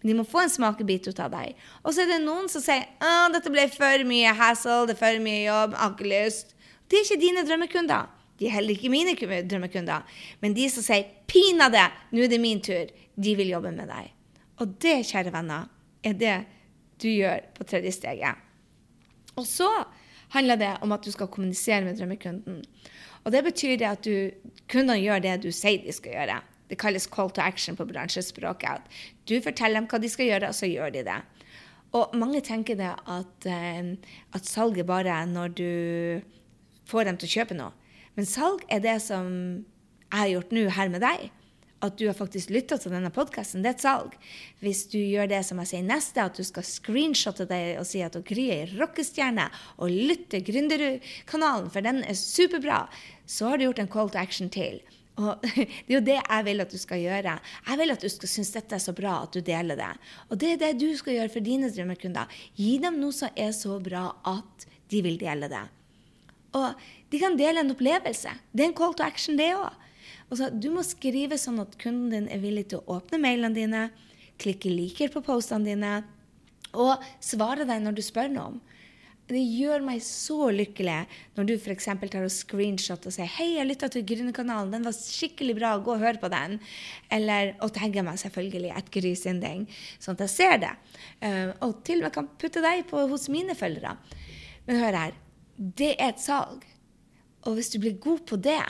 Men 0.00 0.10
de 0.10 0.16
må 0.18 0.24
få 0.26 0.42
en 0.42 0.50
smakebit 0.50 1.06
ut 1.12 1.20
av 1.22 1.30
deg. 1.36 1.54
Og 1.84 1.94
så 1.94 2.02
er 2.02 2.10
det 2.10 2.22
noen 2.24 2.48
som 2.50 2.64
sier 2.64 2.88
at 3.04 3.36
dette 3.36 3.52
ble 3.52 3.68
for 3.70 4.06
mye 4.08 4.32
hassle, 4.34 4.80
det 4.88 4.96
er 4.96 5.00
for 5.00 5.22
mye 5.22 5.44
jobb, 5.44 5.76
jeg 5.76 5.82
har 5.84 5.94
ikke 5.94 6.10
lyst. 6.10 6.56
Det 6.90 6.98
er 6.98 7.06
ikke 7.06 7.20
dine 7.22 7.44
drømmekunder. 7.46 8.08
De 8.40 8.48
er 8.48 8.56
heller 8.56 8.74
ikke 8.74 8.90
mine 8.90 9.14
drømmekunder. 9.46 10.18
Men 10.42 10.56
de 10.56 10.66
som 10.72 10.82
sier 10.82 11.06
'pinadø, 11.28 11.86
nå 12.10 12.24
er 12.24 12.32
det 12.32 12.40
min 12.40 12.60
tur', 12.60 12.90
de 13.14 13.36
vil 13.36 13.52
jobbe 13.52 13.70
med 13.70 13.86
deg. 13.86 14.10
Og 14.58 14.74
det, 14.82 15.06
kjære 15.06 15.32
venner, 15.32 15.68
er 16.02 16.12
det 16.12 16.36
du 17.00 17.08
gjør 17.08 17.44
på 17.54 17.64
tredje 17.64 17.92
steget. 17.92 18.34
Og 19.36 19.46
så 19.46 19.68
handler 20.34 20.60
det 20.60 20.70
om 20.84 20.92
at 20.92 21.04
du 21.04 21.10
skal 21.12 21.30
kommunisere 21.30 21.84
med 21.84 21.98
drømmekunden. 21.98 22.62
Og 23.24 23.32
det 23.32 23.42
betyr 23.44 23.76
det 23.80 23.88
at 23.88 24.04
du, 24.06 24.30
kundene 24.70 25.00
gjør 25.02 25.22
det 25.24 25.42
du 25.44 25.50
sier 25.52 25.82
de 25.84 25.94
skal 25.94 26.16
gjøre. 26.16 26.38
Det 26.70 26.78
kalles 26.78 27.08
call 27.10 27.32
to 27.34 27.42
action 27.42 27.76
på 27.76 27.84
bransjespråket. 27.84 28.86
du 29.28 29.40
forteller 29.42 29.80
dem 29.80 29.88
hva 29.90 29.98
de 29.98 30.08
skal 30.08 30.26
gjøre, 30.26 30.48
og 30.48 30.54
så 30.54 30.70
gjør 30.70 30.90
de 30.94 31.04
det. 31.04 31.18
Og 31.92 32.14
mange 32.14 32.40
tenker 32.40 32.78
det 32.78 32.92
at, 32.94 33.46
eh, 33.46 33.96
at 34.32 34.46
salg 34.46 34.78
er 34.78 34.86
bare 34.86 35.26
når 35.26 35.48
du 35.48 36.22
får 36.86 37.04
dem 37.04 37.18
til 37.18 37.26
å 37.26 37.34
kjøpe 37.34 37.58
noe. 37.58 37.72
Men 38.14 38.26
salg 38.26 38.62
er 38.70 38.78
det 38.78 39.00
som 39.02 39.26
jeg 40.10 40.18
har 40.18 40.28
gjort 40.28 40.52
nå 40.54 40.68
her 40.70 40.88
med 40.88 41.02
deg. 41.02 41.30
At 41.80 41.96
du 41.96 42.04
har 42.10 42.16
faktisk 42.16 42.50
lytta 42.52 42.76
til 42.76 42.92
denne 42.92 43.08
podkasten, 43.14 43.62
det 43.64 43.70
er 43.70 43.76
et 43.78 43.84
salg. 43.86 44.16
Hvis 44.60 44.82
du 44.92 44.98
gjør 44.98 45.30
det 45.30 45.40
som 45.48 45.62
jeg 45.62 45.70
sier 45.70 45.86
neste, 45.86 46.20
at 46.20 46.36
du 46.36 46.44
skal 46.44 46.66
screenshotte 46.66 47.46
deg 47.48 47.80
og 47.80 47.88
si 47.88 48.02
at 48.04 48.18
Gry 48.28 48.50
er 48.52 48.74
rockestjerne, 48.76 49.48
og 49.80 49.88
lytte 49.94 50.42
Gründerkanalen, 50.44 51.70
for 51.72 51.86
den 51.86 52.02
er 52.04 52.18
superbra, 52.18 52.82
så 53.24 53.48
har 53.48 53.60
du 53.60 53.68
gjort 53.68 53.80
en 53.80 53.92
call 53.92 54.12
to 54.12 54.20
action 54.20 54.52
til. 54.52 54.82
Og 55.20 55.40
Det 55.56 55.64
er 55.88 55.96
jo 55.96 56.04
det 56.04 56.18
jeg 56.20 56.46
vil 56.46 56.64
at 56.64 56.72
du 56.72 56.78
skal 56.80 57.02
gjøre. 57.02 57.38
Jeg 57.40 57.80
vil 57.80 57.96
at 57.96 58.04
du 58.04 58.08
skal 58.12 58.34
synes 58.36 58.54
dette 58.54 58.76
er 58.76 58.84
så 58.84 58.94
bra 58.96 59.16
at 59.24 59.34
du 59.34 59.40
deler 59.44 59.80
det. 59.80 59.90
Og 60.28 60.40
det 60.40 60.54
er 60.54 60.62
det 60.62 60.72
du 60.80 60.88
skal 60.96 61.16
gjøre 61.16 61.32
for 61.32 61.44
dine 61.44 61.72
drømmekunder. 61.72 62.40
Gi 62.56 62.76
dem 62.82 63.00
noe 63.00 63.16
som 63.16 63.32
er 63.36 63.52
så 63.56 63.80
bra 63.82 64.10
at 64.28 64.68
de 64.90 65.04
vil 65.06 65.20
dele 65.20 65.48
det. 65.48 65.66
Og 66.56 66.88
de 67.10 67.20
kan 67.22 67.36
dele 67.38 67.62
en 67.62 67.72
opplevelse. 67.72 68.32
Det 68.52 68.64
er 68.64 68.70
en 68.70 68.76
call 68.76 68.96
to 68.96 69.06
action, 69.06 69.38
det 69.38 69.52
òg. 69.54 69.70
Du 70.30 70.68
må 70.70 70.84
skrive 70.86 71.38
sånn 71.40 71.58
at 71.62 71.74
kunden 71.80 72.12
din 72.12 72.30
er 72.30 72.42
villig 72.42 72.68
til 72.70 72.80
å 72.80 72.98
åpne 72.98 73.18
mailene 73.18 73.56
dine, 73.56 73.84
klikke 74.40 74.70
liker 74.70 75.10
på 75.12 75.24
postene 75.26 75.66
dine 75.66 75.94
og 76.70 77.02
svare 77.18 77.66
deg 77.66 77.82
når 77.82 77.96
du 77.96 78.02
spør 78.04 78.30
noe 78.30 78.52
om. 78.52 78.60
Det 79.30 79.38
gjør 79.38 79.82
meg 79.86 80.00
så 80.02 80.48
lykkelig 80.50 80.96
når 81.36 81.46
du 81.46 81.52
f.eks. 81.54 81.86
tar 81.86 82.24
og 82.24 82.32
screenshot 82.34 83.04
og 83.06 83.14
sier 83.14 83.30
'Hei, 83.30 83.56
jeg 83.58 83.68
lytta 83.68 83.88
til 83.90 84.02
Gründerkanalen. 84.06 84.72
Den 84.74 84.86
var 84.86 84.94
skikkelig 84.96 85.54
bra. 85.58 85.70
Gå 85.78 85.94
og 85.94 86.02
hør 86.02 86.18
på 86.18 86.30
den.' 86.30 86.58
Eller, 87.10 87.54
og 87.62 87.70
tagger 87.74 88.02
meg 88.02 88.18
selvfølgelig 88.18 88.72
et 88.74 88.90
grysynding, 88.90 89.68
sånn 90.02 90.18
at 90.18 90.26
jeg 90.26 90.34
ser 90.34 90.56
det. 90.66 90.74
Uh, 91.22 91.54
og 91.62 91.78
til 91.86 92.02
og 92.02 92.08
med 92.08 92.14
kan 92.14 92.30
putte 92.38 92.62
deg 92.62 92.86
på 92.90 93.06
hos 93.06 93.28
mine 93.30 93.54
følgere. 93.54 93.96
Men 94.66 94.82
hør 94.82 94.98
her. 94.98 95.14
Det 95.58 95.94
er 95.94 96.10
et 96.10 96.22
salg. 96.22 96.66
Og 97.46 97.54
hvis 97.54 97.70
du 97.70 97.78
blir 97.78 98.02
god 98.02 98.26
på 98.26 98.36
det 98.36 98.62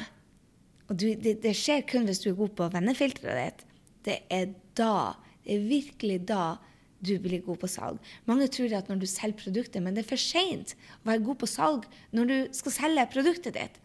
Og 0.91 0.99
du, 0.99 1.07
det, 1.15 1.39
det, 1.45 1.55
skjer 1.55 1.85
kun 1.89 2.09
hvis 2.09 2.23
du 2.25 2.33
er 2.33 2.41
god 2.41 2.57
på 2.59 2.67
vennefilteret 2.75 3.39
ditt. 3.39 3.67
Det 4.07 4.17
er 4.33 4.51
da, 4.79 5.15
det 5.47 5.55
er 5.57 5.69
virkelig 5.71 6.19
da 6.29 6.57
du 7.01 7.15
blir 7.23 7.45
god 7.45 7.61
på 7.63 7.69
salg. 7.71 8.01
Mange 8.29 8.49
tror 8.53 8.75
at 8.77 8.91
når 8.91 8.99
du 9.01 9.07
selger 9.09 9.39
produktet, 9.39 9.81
men 9.83 9.95
det 9.97 10.05
er 10.05 10.11
for 10.11 10.21
seint 10.21 10.75
å 11.01 11.13
være 11.13 11.25
god 11.29 11.39
på 11.41 11.49
salg 11.49 11.87
når 12.17 12.29
du 12.29 12.37
skal 12.57 12.77
selge 12.77 13.07
produktet 13.15 13.57
ditt. 13.57 13.79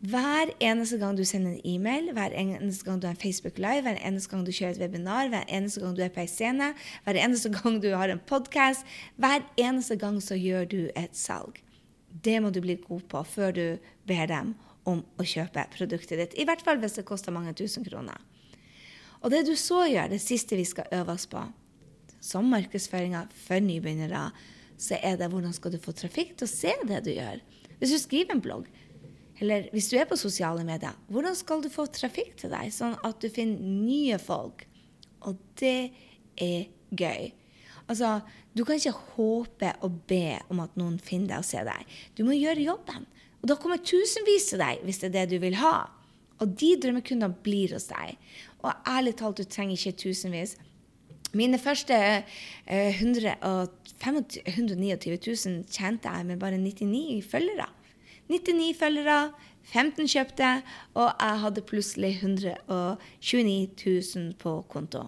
Hver 0.00 0.54
eneste 0.64 0.96
gang 0.96 1.18
du 1.18 1.26
sender 1.28 1.58
en 1.58 1.66
e-mail, 1.74 2.06
hver 2.16 2.32
eneste 2.32 2.86
gang 2.86 3.02
du 3.02 3.04
har 3.04 3.12
en 3.12 3.20
Facebook 3.20 3.58
Live, 3.60 3.82
hver 3.84 3.98
eneste 4.00 4.30
gang 4.32 4.46
du 4.46 4.52
kjører 4.54 4.78
et 4.78 4.80
webinar, 4.80 5.28
hver 5.28 5.44
eneste 5.52 5.82
gang 5.82 5.98
du 5.98 6.00
er 6.06 6.14
på 6.14 6.22
ei 6.22 6.30
scene, 6.30 6.70
hver 7.04 7.18
eneste 7.20 7.52
gang 7.52 7.76
du 7.82 7.90
har 7.92 8.08
en 8.08 8.22
podkast, 8.30 8.88
hver 9.20 9.44
eneste 9.60 9.98
gang 10.00 10.16
så 10.24 10.38
gjør 10.40 10.70
du 10.70 10.80
et 10.96 11.12
salg. 11.12 11.60
Det 12.24 12.38
må 12.40 12.48
du 12.48 12.62
bli 12.64 12.78
god 12.80 13.04
på 13.12 13.24
før 13.28 13.52
du 13.58 13.66
ber 14.08 14.24
dem 14.30 14.54
om 14.88 15.02
å 15.20 15.26
kjøpe 15.26 15.66
produktet 15.74 16.20
ditt. 16.20 16.36
I 16.40 16.46
hvert 16.48 16.62
fall 16.64 16.80
hvis 16.80 16.98
det 16.98 17.06
koster 17.08 17.34
mange 17.34 17.54
tusen 17.56 17.84
kroner. 17.86 18.20
Og 19.20 19.32
det 19.32 19.44
du 19.48 19.54
så 19.58 19.84
gjør, 19.90 20.12
det 20.12 20.22
siste 20.24 20.56
vi 20.56 20.64
skal 20.68 20.88
øve 20.96 21.16
oss 21.16 21.26
på, 21.28 21.42
som 22.24 22.48
markedsføringa 22.52 23.26
for 23.46 23.60
nybegynnere, 23.64 24.30
så 24.80 24.96
er 25.04 25.18
det 25.20 25.28
hvordan 25.32 25.52
skal 25.56 25.74
du 25.74 25.80
få 25.80 25.92
trafikk 25.96 26.36
til 26.38 26.48
å 26.48 26.52
se 26.52 26.72
det 26.88 27.02
du 27.04 27.10
gjør. 27.12 27.42
Hvis 27.80 27.92
du 27.92 27.98
skriver 28.00 28.36
en 28.36 28.44
blogg, 28.44 28.68
eller 29.40 29.68
hvis 29.72 29.88
du 29.88 29.96
er 29.96 30.08
på 30.08 30.18
sosiale 30.20 30.64
medier, 30.68 30.96
hvordan 31.08 31.36
skal 31.36 31.62
du 31.64 31.70
få 31.72 31.86
trafikk 31.92 32.34
til 32.40 32.52
deg, 32.52 32.72
sånn 32.72 32.96
at 33.04 33.20
du 33.20 33.28
finner 33.32 33.60
nye 33.60 34.18
folk? 34.20 34.66
Og 35.28 35.36
det 35.60 35.92
er 36.40 36.68
gøy. 36.96 37.30
Altså, 37.90 38.20
du 38.56 38.64
kan 38.64 38.78
ikke 38.78 38.96
håpe 39.16 39.72
og 39.84 39.96
be 40.08 40.38
om 40.52 40.60
at 40.64 40.76
noen 40.80 41.00
finner 41.02 41.34
deg 41.34 41.42
og 41.42 41.48
ser 41.48 41.66
deg. 41.68 41.96
Du 42.16 42.22
må 42.28 42.36
gjøre 42.36 42.64
jobben. 42.64 43.08
Og 43.40 43.48
da 43.48 43.54
kommer 43.56 43.78
tusenvis 43.80 44.44
til 44.52 44.60
deg 44.62 44.74
hvis 44.84 45.00
det 45.02 45.08
er 45.10 45.16
det 45.20 45.26
du 45.32 45.38
vil 45.44 45.56
ha. 45.60 45.74
Og 46.40 46.46
de 46.60 46.70
drømmekundene 46.80 47.36
blir 47.44 47.68
hos 47.76 47.86
deg. 47.90 48.08
Og 48.64 48.70
ærlig 48.88 49.14
talt, 49.20 49.38
du 49.40 49.44
trenger 49.44 49.74
ikke 49.76 50.00
tusenvis. 50.04 50.50
Mine 51.36 51.58
første 51.62 51.94
eh, 51.94 53.00
129 53.00 55.14
000 55.14 55.64
tjente 55.70 56.08
jeg 56.10 56.26
med 56.26 56.40
bare 56.40 56.58
99 56.58 57.24
følgere. 57.30 57.68
99 58.30 58.76
følgere, 58.78 59.32
15 59.72 60.08
kjøpte, 60.08 60.62
og 60.94 61.08
jeg 61.10 61.40
hadde 61.44 61.66
plutselig 61.66 62.10
129 62.22 64.02
000 64.16 64.34
på 64.38 64.62
konto. 64.70 65.02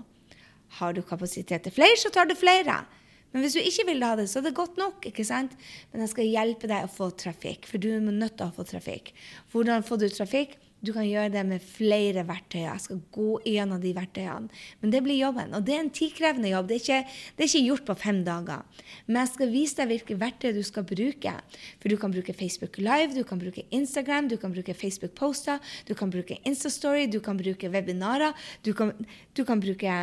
Har 0.79 0.93
du 0.93 1.03
kapasitet 1.03 1.63
til 1.63 1.73
flere, 1.73 1.97
så 1.99 2.11
tar 2.11 2.25
du 2.31 2.35
flere. 2.39 2.85
Men 3.33 3.45
hvis 3.45 3.57
du 3.57 3.63
ikke 3.63 3.87
vil 3.89 4.05
ha 4.05 4.15
det, 4.19 4.29
så 4.31 4.41
er 4.41 4.49
det 4.49 4.57
godt 4.57 4.81
nok. 4.81 5.07
ikke 5.09 5.25
sant? 5.27 5.55
Men 5.93 6.05
jeg 6.05 6.13
skal 6.13 6.29
hjelpe 6.29 6.69
deg 6.71 6.85
å 6.85 6.93
få 6.93 7.11
trafikk, 7.17 7.69
for 7.69 7.83
du 7.83 7.89
er 7.95 8.05
nødt 8.05 8.37
til 8.39 8.49
å 8.49 8.55
få 8.55 8.67
trafikk. 8.69 9.15
Hvordan 9.53 9.87
får 9.87 10.05
du 10.05 10.09
trafikk? 10.13 10.59
Du 10.83 10.91
kan 10.91 11.07
gjøre 11.07 11.31
det 11.31 11.43
med 11.47 11.63
flere 11.63 12.25
verktøy. 12.27 12.65
Jeg 12.65 12.83
skal 12.83 12.99
gå 13.15 13.37
gjennom 13.47 13.79
de 13.79 13.93
verktøyene. 13.95 14.63
Men 14.83 14.91
det 14.91 15.01
blir 15.05 15.15
jobben. 15.15 15.53
Og 15.55 15.63
det 15.63 15.77
er 15.77 15.85
en 15.85 15.93
tidkrevende 15.95 16.51
jobb. 16.51 16.67
Det 16.67 16.75
er, 16.75 16.83
ikke, 16.83 17.21
det 17.37 17.45
er 17.45 17.51
ikke, 17.51 17.69
gjort 17.69 17.85
på 17.87 17.97
fem 18.01 18.19
dager. 18.27 18.83
Men 19.07 19.21
jeg 19.21 19.31
skal 19.31 19.53
vise 19.53 19.79
deg 19.79 19.93
hvilke 19.93 20.17
verktøy 20.19 20.51
du 20.57 20.59
skal 20.67 20.87
bruke. 20.89 21.37
For 21.79 21.93
du 21.93 21.97
kan 22.03 22.17
bruke 22.17 22.35
Facebook 22.35 22.81
Live, 22.83 23.15
du 23.15 23.23
kan 23.29 23.39
bruke 23.39 23.63
Instagram, 23.71 24.33
du 24.33 24.35
kan 24.43 24.57
bruke 24.57 24.75
Facebook-poster, 24.75 25.63
du 25.87 25.95
kan 25.95 26.11
bruke 26.11 26.41
Instastory, 26.43 27.07
du 27.07 27.21
kan 27.23 27.39
bruke 27.39 27.71
webinarer, 27.71 28.35
du 28.67 28.73
kan, 28.75 28.91
du 29.39 29.45
kan 29.47 29.63
bruke 29.63 29.97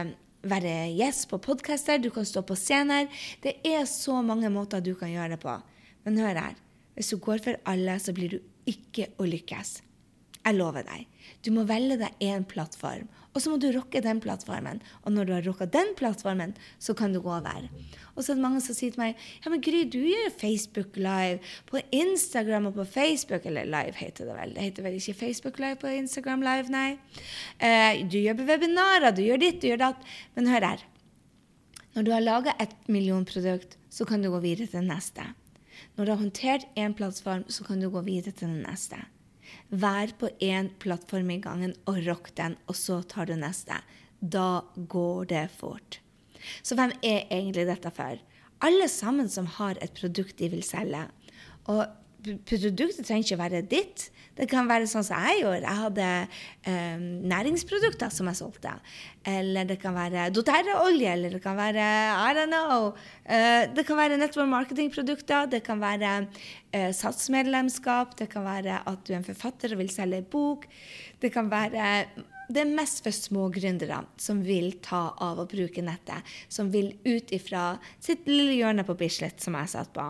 være 0.47 0.93
gjest 0.95 1.27
på 1.31 1.39
podkaster, 1.43 1.99
du 1.99 2.09
kan 2.13 2.27
stå 2.27 2.43
på 2.47 2.57
scener. 2.57 3.09
Det 3.43 3.57
er 3.67 3.85
så 3.89 4.21
mange 4.25 4.49
måter 4.53 4.83
du 4.83 4.93
kan 4.95 5.11
gjøre 5.11 5.35
det 5.35 5.41
på. 5.43 5.55
Men 6.05 6.19
hør 6.21 6.39
her. 6.39 6.57
Hvis 6.95 7.11
du 7.13 7.19
går 7.23 7.43
for 7.43 7.59
alle, 7.69 7.97
så 7.99 8.13
blir 8.15 8.35
du 8.35 8.39
ikke 8.69 9.09
å 9.19 9.27
lykkes. 9.27 9.79
Jeg 10.39 10.55
lover 10.55 10.85
deg. 10.87 11.07
Du 11.43 11.51
må 11.55 11.65
velge 11.67 11.99
deg 11.99 12.23
én 12.23 12.45
plattform, 12.47 13.07
og 13.33 13.43
så 13.43 13.51
må 13.51 13.59
du 13.61 13.67
rocke 13.75 14.01
den 14.01 14.19
plattformen. 14.23 14.79
Og 15.05 15.13
når 15.13 15.27
du 15.27 15.33
har 15.35 15.45
rocka 15.45 15.67
den 15.69 15.91
plattformen, 15.97 16.55
så 16.81 16.95
kan 16.97 17.13
du 17.13 17.19
gå 17.21 17.29
over. 17.29 17.67
Og 18.15 18.23
så 18.23 18.33
er 18.33 18.39
det 18.39 18.43
mange 18.43 18.61
som 18.65 18.75
sier 18.75 18.93
til 18.95 19.01
meg 19.03 19.19
ja, 19.43 19.51
men 19.51 19.61
Gry, 19.63 19.83
du 19.85 19.99
gjør 20.01 20.31
Facebook 20.39 20.97
Live 20.97 21.37
på 21.69 21.81
Instagram 21.95 22.71
og 22.71 22.79
på 22.79 22.87
Facebook. 22.89 23.45
Eller 23.45 23.69
Live 23.69 23.99
heter 23.99 24.29
det 24.29 24.37
vel. 24.39 24.55
Det 24.55 24.65
heter 24.65 24.87
vel 24.87 24.97
ikke 24.97 25.17
Facebook 25.21 25.59
Live 25.61 25.77
på 25.83 25.91
Instagram 25.93 26.45
Live, 26.45 26.73
nei. 26.73 26.89
Eh, 27.61 28.01
du 28.09 28.17
gjør 28.17 28.41
webinarer, 28.49 29.13
du 29.13 29.21
gjør 29.27 29.43
ditt, 29.45 29.61
du 29.61 29.69
gjør 29.69 29.83
datt. 29.85 30.09
Men 30.35 30.49
hør 30.49 30.71
her. 30.71 30.87
Når 31.93 32.05
du 32.05 32.11
har 32.13 32.25
laga 32.25 32.57
et 32.61 32.73
millionprodukt, 32.89 33.77
så 33.93 34.05
kan 34.09 34.25
du 34.25 34.29
gå 34.33 34.41
videre 34.41 34.69
til 34.71 34.85
neste. 34.89 35.25
Når 35.97 36.05
du 36.05 36.11
har 36.11 36.21
håndtert 36.21 36.67
én 36.77 36.97
plattform, 36.97 37.45
så 37.49 37.65
kan 37.67 37.81
du 37.81 37.89
gå 37.93 38.01
videre 38.05 38.33
til 38.33 38.49
den 38.49 38.65
neste. 38.65 38.99
Vær 39.69 40.13
på 40.19 40.31
én 40.43 40.71
plattform 40.81 41.31
i 41.33 41.39
gangen 41.43 41.75
og 41.89 42.01
rock 42.07 42.31
den, 42.37 42.57
og 42.67 42.77
så 42.77 43.01
tar 43.03 43.29
du 43.29 43.35
neste. 43.39 43.79
Da 44.19 44.63
går 44.75 45.29
det 45.31 45.45
fort. 45.55 45.99
Så 46.63 46.75
hvem 46.79 46.93
er 47.03 47.27
egentlig 47.29 47.67
dette 47.69 47.91
for? 47.93 48.19
Alle 48.65 48.89
sammen 48.91 49.29
som 49.31 49.47
har 49.59 49.79
et 49.79 49.95
produkt 49.95 50.39
de 50.39 50.49
vil 50.51 50.63
selge. 50.65 51.05
Og 51.71 51.85
produktet 52.47 53.05
trenger 53.07 53.25
ikke 53.25 53.39
være 53.39 53.61
ditt. 53.69 54.09
Det 54.39 54.47
kan 54.47 54.69
være 54.69 54.87
sånn 54.87 55.03
som 55.03 55.19
jeg 55.27 55.41
gjorde. 55.41 55.65
Jeg 55.65 55.79
hadde 55.81 56.07
um, 56.71 57.05
næringsprodukter 57.27 58.11
som 58.13 58.29
jeg 58.31 58.39
solgte. 58.39 58.71
Eller 59.27 59.67
det 59.67 59.79
kan 59.81 59.95
være 59.97 60.29
doTERRA-olje, 60.35 61.11
eller 61.11 61.35
det 61.35 61.41
kan 61.43 61.57
være 61.59 61.83
I 61.83 62.31
don't 62.37 62.53
know. 62.53 62.93
Uh, 63.27 63.67
det 63.75 63.83
kan 63.87 63.99
være 63.99 64.19
network 64.19 64.51
marketing-produkter. 64.51 65.51
Det 65.51 65.61
kan 65.67 65.83
være 65.83 66.13
uh, 66.23 66.89
satsmedlemskap. 66.95 68.15
Det 68.19 68.29
kan 68.31 68.47
være 68.47 68.81
at 68.87 69.03
du 69.03 69.13
er 69.13 69.19
en 69.19 69.27
forfatter 69.27 69.75
og 69.75 69.83
vil 69.83 69.91
selge 69.93 70.23
en 70.23 70.31
bok. 70.31 70.67
Det 71.19 71.33
kan 71.35 71.51
være 71.51 72.05
det 72.49 72.63
er 72.63 72.71
mest 72.73 73.03
for 73.05 73.13
små 73.13 73.43
gründere 73.53 73.99
som 74.17 74.39
vil 74.41 74.79
ta 74.81 75.11
av 75.21 75.43
og 75.43 75.51
bruke 75.51 75.83
nettet. 75.85 76.25
Som 76.49 76.71
vil 76.73 76.95
ut 77.05 77.29
ifra 77.35 77.75
sitt 78.01 78.25
lille 78.25 78.55
hjørne 78.57 78.87
på 78.87 78.97
Bislett, 78.97 79.37
som 79.43 79.53
jeg 79.59 79.69
satt 79.75 79.93
på. 79.93 80.07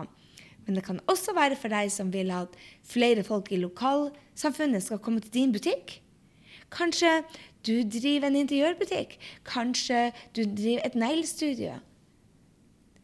Men 0.70 0.78
det 0.78 0.84
kan 0.86 1.00
også 1.10 1.32
være 1.34 1.56
for 1.58 1.74
deg 1.74 1.88
som 1.90 2.12
vil 2.14 2.28
at 2.30 2.52
flere 2.86 3.24
folk 3.26 3.48
i 3.50 3.58
lokalsamfunnet 3.58 4.84
skal 4.84 5.00
komme 5.02 5.18
til 5.24 5.32
din 5.34 5.50
butikk. 5.50 5.96
Kanskje 6.70 7.24
du 7.66 7.80
driver 7.90 8.28
en 8.28 8.38
interiørbutikk. 8.38 9.16
Kanskje 9.42 10.12
du 10.30 10.44
driver 10.46 10.84
et 10.86 10.94
neglestudio. 10.94 11.72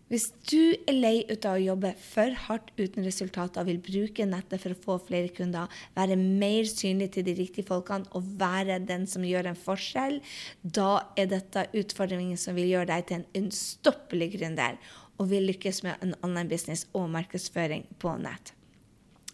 Hvis 0.06 0.28
du 0.46 0.76
er 0.86 0.94
lei 0.94 1.24
ut 1.26 1.42
av 1.42 1.56
å 1.56 1.64
jobbe 1.64 1.90
for 1.98 2.36
hardt 2.44 2.68
uten 2.78 3.02
resultater 3.02 3.64
og 3.64 3.72
vil 3.72 3.80
bruke 3.82 4.28
nettet 4.30 4.62
for 4.62 4.70
å 4.76 4.78
få 4.84 4.98
flere 5.08 5.32
kunder, 5.34 5.66
være 5.98 6.14
mer 6.14 6.68
synlig 6.70 7.08
til 7.16 7.26
de 7.26 7.34
riktige 7.40 7.66
folkene 7.66 8.06
og 8.14 8.28
være 8.38 8.78
den 8.86 9.08
som 9.10 9.26
gjør 9.26 9.50
en 9.50 9.58
forskjell, 9.58 10.20
da 10.62 10.92
er 11.18 11.26
dette 11.34 11.66
utfordringen 11.74 12.38
som 12.38 12.54
vil 12.54 12.70
gjøre 12.76 12.92
deg 12.92 13.08
til 13.08 13.18
en 13.18 13.26
unnstoppelig 13.42 14.30
gründer 14.36 14.78
og 15.16 15.30
vil 15.30 15.48
lykkes 15.48 15.82
med 15.86 16.02
en 16.04 16.14
online 16.22 16.48
business 16.50 16.86
og 16.94 17.08
markedsføring 17.12 17.86
på 18.02 18.14
nett. 18.20 18.52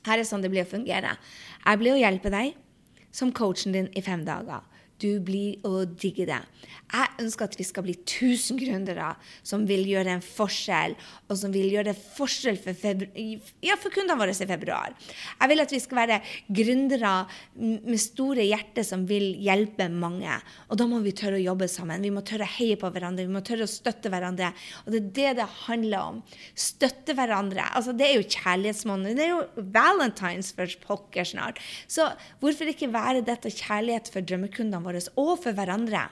Her 0.07 0.19
er 0.19 0.27
sånn 0.27 0.43
det 0.43 0.51
blir 0.51 0.67
å 0.67 0.71
fungere. 0.71 1.17
Jeg 1.63 1.81
blir 1.81 1.95
å 1.95 2.01
hjelpe 2.01 2.33
deg 2.33 2.57
som 3.15 3.33
coachen 3.35 3.75
din 3.75 3.91
i 3.95 4.03
fem 4.03 4.25
dager. 4.27 4.65
Du 5.03 5.19
blir 5.25 5.59
å 5.67 5.83
digge 5.85 6.27
det. 6.29 6.41
Jeg 6.93 7.25
ønsker 7.25 7.49
at 7.49 7.57
vi 7.57 7.65
skal 7.65 7.87
bli 7.87 7.95
1000 7.97 8.59
gründere 8.61 9.15
som 9.47 9.65
vil 9.69 9.87
gjøre 9.89 10.19
en 10.19 10.25
forskjell, 10.25 10.95
og 11.29 11.39
som 11.41 11.53
vil 11.55 11.71
gjøre 11.73 11.95
forskjell 11.97 12.59
for, 12.61 13.07
ja, 13.65 13.79
for 13.81 13.95
kundene 13.95 14.19
våre 14.21 14.35
i 14.37 14.49
februar. 14.49 14.93
Jeg 15.41 15.53
vil 15.53 15.65
at 15.65 15.73
vi 15.73 15.81
skal 15.83 16.01
være 16.03 16.19
gründere 16.53 17.15
med 17.57 18.01
store 18.03 18.45
hjerter 18.45 18.87
som 18.87 19.07
vil 19.09 19.33
hjelpe 19.43 19.89
mange. 19.93 20.37
Og 20.69 20.79
da 20.81 20.87
må 20.91 21.01
vi 21.05 21.15
tørre 21.17 21.41
å 21.41 21.43
jobbe 21.43 21.71
sammen. 21.73 22.05
Vi 22.05 22.13
må 22.13 22.25
tørre 22.29 22.47
å 22.47 22.55
heie 22.59 22.77
på 22.81 22.91
hverandre, 22.93 23.27
vi 23.27 23.35
må 23.35 23.43
tørre 23.47 23.65
å 23.67 23.73
støtte 23.73 24.13
hverandre. 24.13 24.53
Og 24.85 24.93
det 24.93 25.01
er 25.01 25.09
det 25.17 25.33
det 25.41 25.49
handler 25.65 26.13
om. 26.13 26.21
Støtte 26.53 27.17
hverandre. 27.17 27.65
Altså, 27.73 27.97
det 27.97 28.11
er 28.11 28.19
jo 28.19 28.29
kjærlighetsmåned. 28.29 29.17
Det 29.17 29.27
er 29.27 29.33
jo 29.33 29.67
valentines 29.73 30.53
for 30.57 30.77
pokker 30.85 31.27
snart. 31.33 31.61
Så 31.89 32.11
hvorfor 32.43 32.69
ikke 32.69 32.93
være 32.93 33.25
dette 33.25 33.53
kjærlighet 33.53 34.13
for 34.13 34.29
drømmekundene 34.29 34.85
våre 34.85 34.92
og 35.17 35.37
for 35.43 35.53
hverandre? 35.57 36.09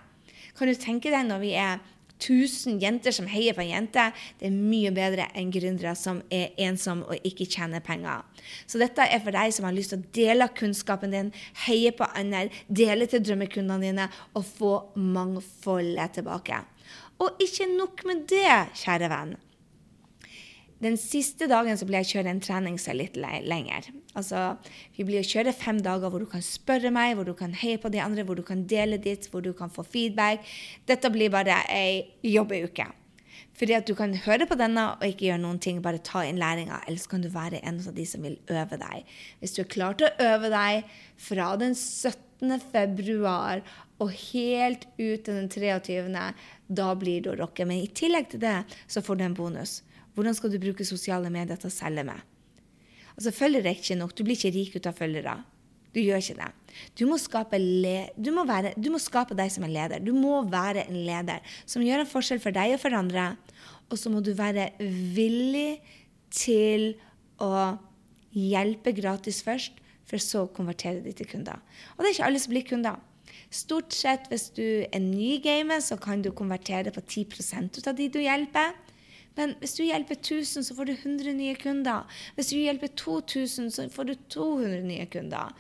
Kan 0.57 0.69
du 0.69 0.75
tenke 0.75 1.13
deg 1.13 1.27
når 1.29 1.43
vi 1.43 1.57
er 1.59 1.81
1000 2.21 2.81
jenter 2.83 3.15
som 3.17 3.29
heier 3.31 3.57
på 3.57 3.63
en 3.65 3.71
jente, 3.71 4.03
det 4.39 4.49
er 4.51 4.57
mye 4.57 4.93
bedre 4.93 5.29
enn 5.39 5.53
gründere 5.55 5.95
som 5.97 6.21
er 6.33 6.53
ensomme 6.61 7.09
og 7.09 7.27
ikke 7.27 7.49
tjener 7.49 7.81
penger. 7.85 8.27
Så 8.69 8.81
dette 8.83 9.07
er 9.09 9.23
for 9.25 9.33
deg 9.33 9.55
som 9.57 9.65
har 9.65 9.77
lyst 9.77 9.95
til 9.95 10.03
å 10.03 10.11
dele 10.17 10.51
kunnskapen 10.57 11.17
din, 11.17 11.33
heie 11.65 11.95
på 11.97 12.09
andre, 12.13 12.49
dele 12.69 13.09
til 13.11 13.25
drømmekundene 13.25 13.89
dine 13.89 14.09
og 14.37 14.45
få 14.45 14.75
mangfoldet 15.01 16.19
tilbake. 16.19 16.61
Og 17.21 17.41
ikke 17.41 17.69
nok 17.73 18.05
med 18.09 18.27
det, 18.29 18.59
kjære 18.81 19.11
venn. 19.13 19.39
Den 20.81 20.97
siste 20.97 21.45
dagen 21.45 21.77
så 21.77 21.85
blir 21.85 22.01
jeg 22.01 22.09
kjøre 22.15 22.33
en 22.33 22.41
trening 22.41 22.79
som 22.81 22.95
er 22.95 23.03
litt 23.03 23.17
lenger. 23.21 23.91
Altså, 24.17 24.57
Vi 24.97 25.05
blir 25.05 25.21
å 25.21 25.53
fem 25.53 25.81
dager 25.85 26.09
hvor 26.09 26.21
du 26.21 26.27
kan 26.27 26.41
spørre 26.41 26.91
meg, 26.91 27.17
hvor 27.17 27.29
du 27.29 27.35
kan 27.35 27.53
heie 27.53 27.77
på 27.77 27.91
de 27.93 28.01
andre, 28.01 28.25
hvor 28.25 28.37
du 28.37 28.43
kan 28.43 28.65
dele 28.65 28.97
ditt, 28.97 29.29
hvor 29.31 29.43
du 29.45 29.53
kan 29.53 29.69
få 29.69 29.85
feedback. 29.85 30.41
Dette 30.87 31.11
blir 31.11 31.29
bare 31.31 31.61
ei 31.69 32.09
jobbeuke. 32.25 32.87
Fordi 33.61 33.75
at 33.77 33.85
du 33.85 33.93
kan 33.95 34.15
høre 34.25 34.47
på 34.49 34.57
denne 34.57 34.87
og 34.95 35.05
ikke 35.05 35.27
gjøre 35.27 35.43
noen 35.43 35.61
ting, 35.61 35.83
bare 35.85 36.01
ta 36.01 36.23
inn 36.25 36.41
læringa. 36.41 36.81
Ellers 36.89 37.07
kan 37.11 37.21
du 37.21 37.29
være 37.29 37.61
en 37.61 37.83
av 37.85 37.93
de 37.93 38.07
som 38.09 38.25
vil 38.25 38.39
øve 38.49 38.81
deg. 38.81 39.05
Hvis 39.41 39.53
du 39.53 39.61
er 39.61 39.69
klar 39.75 39.99
til 40.01 40.09
å 40.09 40.31
øve 40.33 40.49
deg 40.49 40.89
fra 41.21 41.51
den 41.61 41.77
17. 41.77 42.57
februar 42.73 43.61
og 44.01 44.17
helt 44.33 44.89
ut 44.97 45.27
til 45.27 45.37
den 45.37 45.53
23., 45.53 46.25
da 46.73 46.89
blir 46.97 47.21
du 47.21 47.35
å 47.35 47.39
rocke. 47.43 47.69
Men 47.69 47.85
i 47.85 47.93
tillegg 47.93 48.33
til 48.33 48.41
det 48.47 48.57
så 48.89 49.05
får 49.05 49.21
du 49.21 49.29
en 49.29 49.37
bonus. 49.37 49.83
Hvordan 50.21 50.37
skal 50.37 50.53
du 50.53 50.59
bruke 50.61 50.85
sosiale 50.85 51.31
medier 51.33 51.57
til 51.57 51.71
å 51.71 51.73
selge 51.73 52.05
med? 52.05 52.21
Altså, 53.15 53.33
Følgere 53.33 53.71
er 53.71 53.79
ikke 53.81 53.97
nok. 53.97 54.13
Du 54.13 54.21
blir 54.27 54.37
ikke 54.37 54.53
rik 54.53 54.75
ut 54.77 54.89
av 54.91 54.99
følgere. 54.99 55.39
Du 55.95 55.99
gjør 55.99 56.21
ikke 56.21 56.37
det. 56.39 56.51
Du 57.01 57.07
må, 57.09 57.17
du, 57.17 58.31
må 58.37 58.45
være, 58.47 58.75
du 58.77 58.91
må, 58.93 59.01
skape 59.01 59.35
deg 59.39 59.49
som 59.51 59.65
en 59.65 59.73
leder. 59.73 60.03
Du 60.05 60.13
må 60.13 60.43
være 60.45 60.85
en 60.85 60.99
leder 61.09 61.41
som 61.65 61.83
gjør 61.83 62.05
en 62.05 62.11
forskjell 62.11 62.43
for 62.43 62.55
deg 62.55 62.77
og 62.77 62.83
for 62.83 62.95
andre. 62.99 63.31
Og 63.89 63.97
så 63.99 64.13
må 64.13 64.21
du 64.23 64.35
være 64.37 64.69
villig 65.17 65.81
til 66.31 66.93
å 67.43 67.81
hjelpe 68.37 68.93
gratis 68.95 69.41
først, 69.43 69.81
for 70.07 70.23
så 70.23 70.45
å 70.45 70.53
konvertere 70.53 71.01
de 71.03 71.15
til 71.17 71.29
kunder. 71.31 71.59
Og 71.97 72.03
det 72.03 72.11
er 72.11 72.15
ikke 72.19 72.29
alle 72.29 72.43
som 72.43 72.53
blir 72.53 72.69
kunder. 72.69 73.01
Stort 73.51 73.95
sett 73.97 74.29
hvis 74.31 74.51
du 74.55 74.67
er 74.85 75.03
ny 75.03 75.37
i 75.39 75.43
gamet, 75.43 75.83
så 75.87 75.97
kan 75.99 76.23
du 76.23 76.29
konvertere 76.35 76.93
på 76.95 77.03
10 77.03 77.79
ut 77.81 77.89
av 77.89 77.97
de 77.97 78.09
du 78.13 78.21
hjelper. 78.21 78.77
Men 79.39 79.55
hvis 79.61 79.77
du 79.79 79.85
hjelper 79.85 80.19
1000, 80.19 80.67
så 80.67 80.75
får 80.77 80.89
du 80.89 80.93
100 80.93 81.35
nye 81.39 81.57
kunder. 81.59 82.07
Hvis 82.37 82.51
du 82.53 82.57
hjelper 82.59 82.93
2000, 82.99 83.71
så 83.71 83.89
får 83.93 84.11
du 84.11 84.15
200 84.29 84.83
nye 84.89 85.07
kunder. 85.13 85.55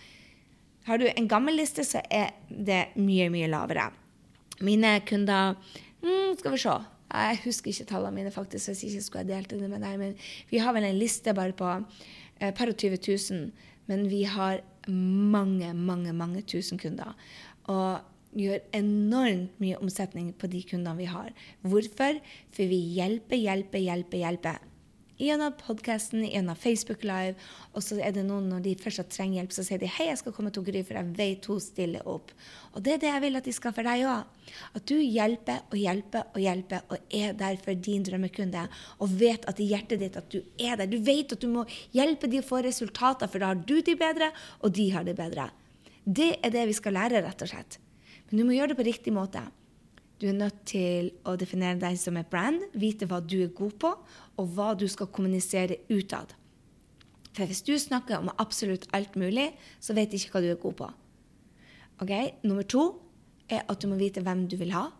Har 0.88 0.98
du 0.98 1.06
en 1.08 1.28
gammel 1.28 1.60
liste, 1.60 1.84
så 1.84 2.02
er 2.10 2.32
det 2.48 2.82
mye, 2.96 3.28
mye 3.32 3.50
lavere. 3.50 3.90
Mine 4.60 4.98
kunder 5.08 5.54
mm, 6.02 6.38
Skal 6.38 6.52
vi 6.52 6.64
se. 6.64 6.78
Jeg 7.10 7.40
husker 7.44 7.72
ikke 7.72 7.88
tallene 7.90 8.14
mine, 8.14 8.30
faktisk, 8.30 8.68
hvis 8.68 8.82
jeg 8.84 8.92
ikke 8.92 9.04
skulle 9.06 9.28
delt 9.28 9.50
det 9.50 9.70
med 9.70 9.82
deg. 9.82 9.98
Men 9.98 10.12
vi 10.50 10.60
har 10.62 10.74
vel 10.76 10.86
en 10.86 10.98
liste 10.98 11.34
bare 11.34 11.56
på 11.56 11.70
et 12.40 12.54
par 12.54 12.70
og 12.70 12.76
20 12.76 12.98
000. 13.06 13.50
Men 13.90 14.06
vi 14.10 14.22
har 14.30 14.60
mange, 14.90 15.72
mange, 15.74 16.12
mange 16.12 16.42
tusen 16.42 16.78
kunder. 16.78 17.16
Og 17.64 17.98
gjør 18.36 18.62
enormt 18.76 19.60
mye 19.62 19.78
omsetning 19.82 20.32
på 20.38 20.50
de 20.50 20.62
kundene 20.66 20.98
vi 21.00 21.08
har. 21.10 21.30
Hvorfor? 21.66 22.20
For 22.54 22.70
vi 22.70 22.80
hjelper, 22.96 23.40
hjelper, 23.40 23.82
hjelper, 23.82 24.22
hjelper. 24.22 24.66
Gjennom 25.20 25.52
podkasten, 25.52 26.22
gjennom 26.24 26.56
Facebook 26.56 27.02
Live. 27.04 27.34
Og 27.76 27.84
så 27.84 27.98
er 28.00 28.14
det 28.16 28.22
noen 28.24 28.46
når 28.48 28.62
de 28.64 28.70
først 28.80 29.10
trenger 29.12 29.42
hjelp, 29.42 29.52
så 29.52 29.64
sier 29.66 29.82
de 29.82 29.90
'Hei, 29.90 30.06
jeg 30.08 30.16
skal 30.22 30.32
komme 30.32 30.48
til 30.50 30.64
Gry, 30.64 30.80
for 30.82 30.96
jeg 30.96 31.12
vet 31.18 31.44
hun 31.44 31.60
stiller 31.60 32.06
opp'. 32.08 32.32
Og 32.72 32.82
det 32.82 32.94
er 32.94 32.98
det 33.02 33.10
jeg 33.12 33.20
vil 33.20 33.36
at 33.36 33.44
de 33.44 33.52
skal 33.52 33.74
for 33.76 33.82
deg 33.82 34.06
òg. 34.08 34.24
At 34.74 34.86
du 34.86 34.96
hjelper 34.96 35.60
og 35.68 35.76
hjelper 35.76 36.24
og 36.32 36.40
hjelper 36.40 36.80
og 36.88 36.96
er 37.12 37.32
der 37.34 37.56
for 37.56 37.74
din 37.74 38.02
drømmekunde. 38.02 38.68
Og 38.98 39.20
vet 39.20 39.44
at 39.44 39.60
i 39.60 39.68
hjertet 39.68 40.00
ditt 40.00 40.16
at 40.16 40.30
du 40.30 40.40
er 40.58 40.76
der. 40.76 40.86
Du 40.86 40.96
vet 40.96 41.32
at 41.32 41.40
du 41.40 41.48
må 41.48 41.66
hjelpe 41.92 42.26
de 42.26 42.40
å 42.40 42.48
få 42.48 42.64
resultater, 42.64 43.28
for 43.28 43.38
da 43.38 43.52
har 43.52 43.60
du 43.60 43.82
de 43.82 43.94
bedre, 43.94 44.32
og 44.62 44.72
de 44.72 44.88
har 44.88 45.04
det 45.04 45.16
bedre. 45.16 45.50
Det 46.06 46.38
er 46.42 46.48
det 46.48 46.66
vi 46.66 46.72
skal 46.72 46.96
lære, 46.96 47.20
rett 47.20 47.42
og 47.42 47.48
slett. 47.48 47.78
Men 48.30 48.38
du 48.38 48.46
må 48.46 48.54
gjøre 48.54 48.72
det 48.72 48.78
på 48.78 48.86
riktig 48.86 49.14
måte. 49.14 49.42
Du 50.20 50.28
er 50.28 50.36
nødt 50.36 50.62
til 50.68 51.08
å 51.24 51.32
definere 51.40 51.80
deg 51.80 51.96
som 51.98 52.18
et 52.20 52.28
brand, 52.30 52.60
vite 52.76 53.08
hva 53.08 53.22
du 53.24 53.38
er 53.40 53.54
god 53.56 53.76
på, 53.80 53.94
og 54.38 54.54
hva 54.54 54.74
du 54.78 54.86
skal 54.90 55.08
kommunisere 55.10 55.80
utad. 55.88 56.34
For 57.32 57.48
hvis 57.48 57.62
du 57.64 57.72
snakker 57.78 58.18
om 58.18 58.30
absolutt 58.42 58.88
alt 58.96 59.16
mulig, 59.18 59.48
så 59.80 59.96
vet 59.96 60.12
de 60.12 60.20
ikke 60.20 60.34
hva 60.34 60.44
du 60.44 60.50
er 60.52 60.60
god 60.60 60.76
på. 60.82 60.90
Ok, 62.04 62.12
Nummer 62.44 62.66
to 62.68 62.84
er 63.50 63.64
at 63.64 63.80
du 63.80 63.88
må 63.90 63.98
vite 64.00 64.22
hvem 64.24 64.46
du 64.50 64.58
vil 64.60 64.74
ha. 64.76 64.90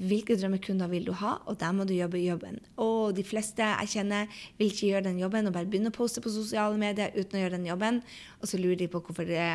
Hvilke 0.00 0.36
drømmekunder 0.38 0.88
vil 0.92 1.08
du 1.08 1.12
ha, 1.18 1.38
og 1.50 1.58
der 1.60 1.72
må 1.74 1.84
du 1.84 1.94
jobbe 1.96 2.20
jobben. 2.22 2.60
Og 2.80 3.16
de 3.16 3.24
fleste 3.26 3.64
jeg 3.64 3.90
kjenner, 3.96 4.28
vil 4.58 4.70
ikke 4.70 4.92
gjøre 4.92 5.08
den 5.08 5.18
jobben 5.20 5.48
og 5.48 5.56
bare 5.56 5.68
begynne 5.68 5.90
å 5.90 5.96
poste 5.96 6.22
på 6.22 6.32
sosiale 6.32 6.78
medier 6.80 7.16
uten 7.16 7.36
å 7.38 7.42
gjøre 7.42 7.58
den 7.58 7.68
jobben, 7.68 8.02
og 8.38 8.50
så 8.50 8.60
lurer 8.60 8.78
de 8.80 8.88
på 8.92 9.02
hvorfor 9.02 9.28
det 9.28 9.48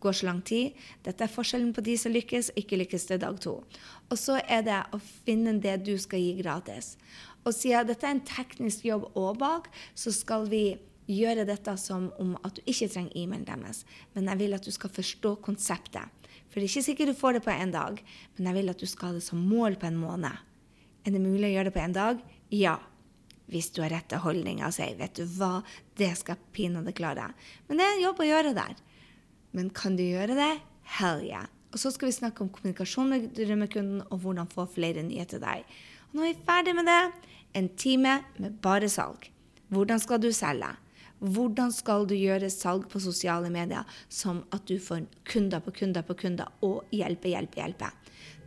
går 0.00 0.16
så 0.16 0.26
lang 0.26 0.40
tid. 0.46 0.76
Dette 1.04 1.24
er 1.24 1.32
forskjellen 1.32 1.72
på 1.76 1.84
de 1.84 1.96
som 2.00 2.12
lykkes 2.14 2.52
og 2.52 2.60
ikke 2.62 2.78
lykkes 2.82 3.08
til 3.08 3.20
dag 3.22 3.40
to. 3.42 3.58
Og 4.10 4.18
så 4.18 4.40
er 4.42 4.64
det 4.66 4.82
å 4.92 5.00
finne 5.00 5.58
det 5.62 5.78
du 5.86 5.96
skal 6.00 6.22
gi 6.22 6.36
gratis. 6.40 6.94
Og 7.44 7.54
siden 7.56 7.88
dette 7.88 8.06
er 8.06 8.16
en 8.16 8.24
teknisk 8.26 8.84
jobb 8.88 9.10
òg 9.18 9.38
bak, 9.40 9.70
så 9.94 10.12
skal 10.12 10.48
vi 10.50 10.64
gjøre 11.10 11.46
dette 11.48 11.74
som 11.80 12.10
om 12.22 12.36
at 12.44 12.58
du 12.58 12.62
ikke 12.68 12.90
trenger 12.92 13.16
e-mailen 13.18 13.48
deres. 13.48 13.84
Men 14.14 14.30
jeg 14.30 14.42
vil 14.42 14.56
at 14.56 14.66
du 14.66 14.72
skal 14.74 14.92
forstå 14.94 15.34
konseptet. 15.44 16.06
For 16.50 16.58
det 16.58 16.66
er 16.66 16.70
ikke 16.70 16.86
sikkert 16.88 17.12
du 17.12 17.18
får 17.18 17.38
det 17.38 17.46
på 17.46 17.54
en 17.54 17.72
dag, 17.74 17.98
men 18.36 18.48
jeg 18.48 18.58
vil 18.58 18.72
at 18.72 18.82
du 18.82 18.86
skal 18.90 19.10
ha 19.10 19.18
det 19.18 19.24
som 19.26 19.42
mål 19.46 19.78
på 19.80 19.88
en 19.88 19.98
måned. 20.00 20.46
Er 21.06 21.14
det 21.14 21.22
mulig 21.22 21.48
å 21.48 21.52
gjøre 21.54 21.70
det 21.70 21.76
på 21.76 21.84
en 21.84 21.96
dag? 21.96 22.22
Ja. 22.54 22.78
Hvis 23.50 23.72
du 23.74 23.80
har 23.82 23.90
rette 23.90 24.20
holdninger 24.22 24.62
og 24.62 24.74
sier 24.74 24.94
'vet 24.94 25.16
du 25.18 25.24
hva, 25.26 25.64
det 25.98 26.12
skal 26.18 26.38
pinadø 26.52 26.92
klare'. 26.94 27.32
Men 27.66 27.78
det 27.78 27.86
er 27.86 27.96
en 27.96 28.04
jobb 28.04 28.20
å 28.20 28.28
gjøre 28.28 28.54
der. 28.54 28.76
Men 29.56 29.70
kan 29.74 29.96
du 29.98 30.04
gjøre 30.04 30.36
det? 30.38 30.52
Hell 30.98 31.24
yeah. 31.26 31.48
Og 31.70 31.78
så 31.78 31.92
skal 31.94 32.10
vi 32.10 32.16
snakke 32.16 32.42
om 32.42 32.50
kommunikasjon 32.50 33.10
med 33.10 33.30
drømmekunden 33.36 34.02
og 34.08 34.22
hvordan 34.22 34.50
få 34.50 34.66
flere 34.70 35.04
nye 35.06 35.24
til 35.30 35.42
deg. 35.42 35.66
Og 36.10 36.18
nå 36.18 36.24
er 36.24 36.32
vi 36.32 36.46
ferdig 36.46 36.74
med 36.78 36.88
det. 36.90 37.02
En 37.58 37.68
time 37.78 38.20
med 38.38 38.58
bare 38.62 38.90
salg. 38.90 39.28
Hvordan 39.70 40.02
skal 40.02 40.22
du 40.22 40.30
selge? 40.34 40.70
Hvordan 41.20 41.70
skal 41.74 42.06
du 42.08 42.14
gjøre 42.16 42.48
salg 42.50 42.86
på 42.90 43.02
sosiale 43.02 43.50
medier 43.52 43.86
som 44.08 44.42
at 44.54 44.64
du 44.66 44.78
får 44.82 45.04
kunder 45.28 45.60
på 45.62 45.74
kunder 45.76 46.06
på 46.06 46.16
kunder 46.16 46.48
og 46.64 46.86
hjelpe, 46.96 47.30
hjelpe, 47.30 47.60
hjelpe? 47.60 47.90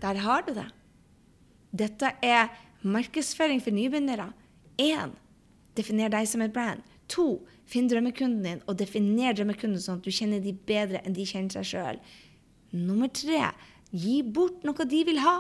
Der 0.01 0.19
har 0.25 0.43
du 0.47 0.55
det. 0.57 0.67
Dette 1.71 2.11
er 2.21 2.49
markedsføring 2.81 3.61
for 3.63 3.71
nybegynnere. 3.71 4.31
Én. 4.81 5.13
Definer 5.77 6.11
deg 6.11 6.27
som 6.27 6.41
et 6.41 6.53
brand. 6.53 6.81
To. 7.13 7.45
Finn 7.73 7.89
drømmekunden 7.89 8.45
din, 8.45 8.61
og 8.69 8.77
definer 8.77 9.33
drømmekunden 9.33 9.81
sånn 9.81 9.97
at 9.97 10.05
du 10.05 10.13
kjenner 10.13 10.43
de 10.43 10.53
bedre 10.67 11.01
enn 11.01 11.15
de 11.17 11.25
kjenner 11.25 11.55
seg 11.55 11.71
sjøl. 11.71 12.01
Nummer 12.73 13.09
tre 13.09 13.47
gi 13.89 14.19
bort 14.25 14.61
noe 14.65 14.85
de 14.89 14.99
vil 15.07 15.21
ha, 15.23 15.39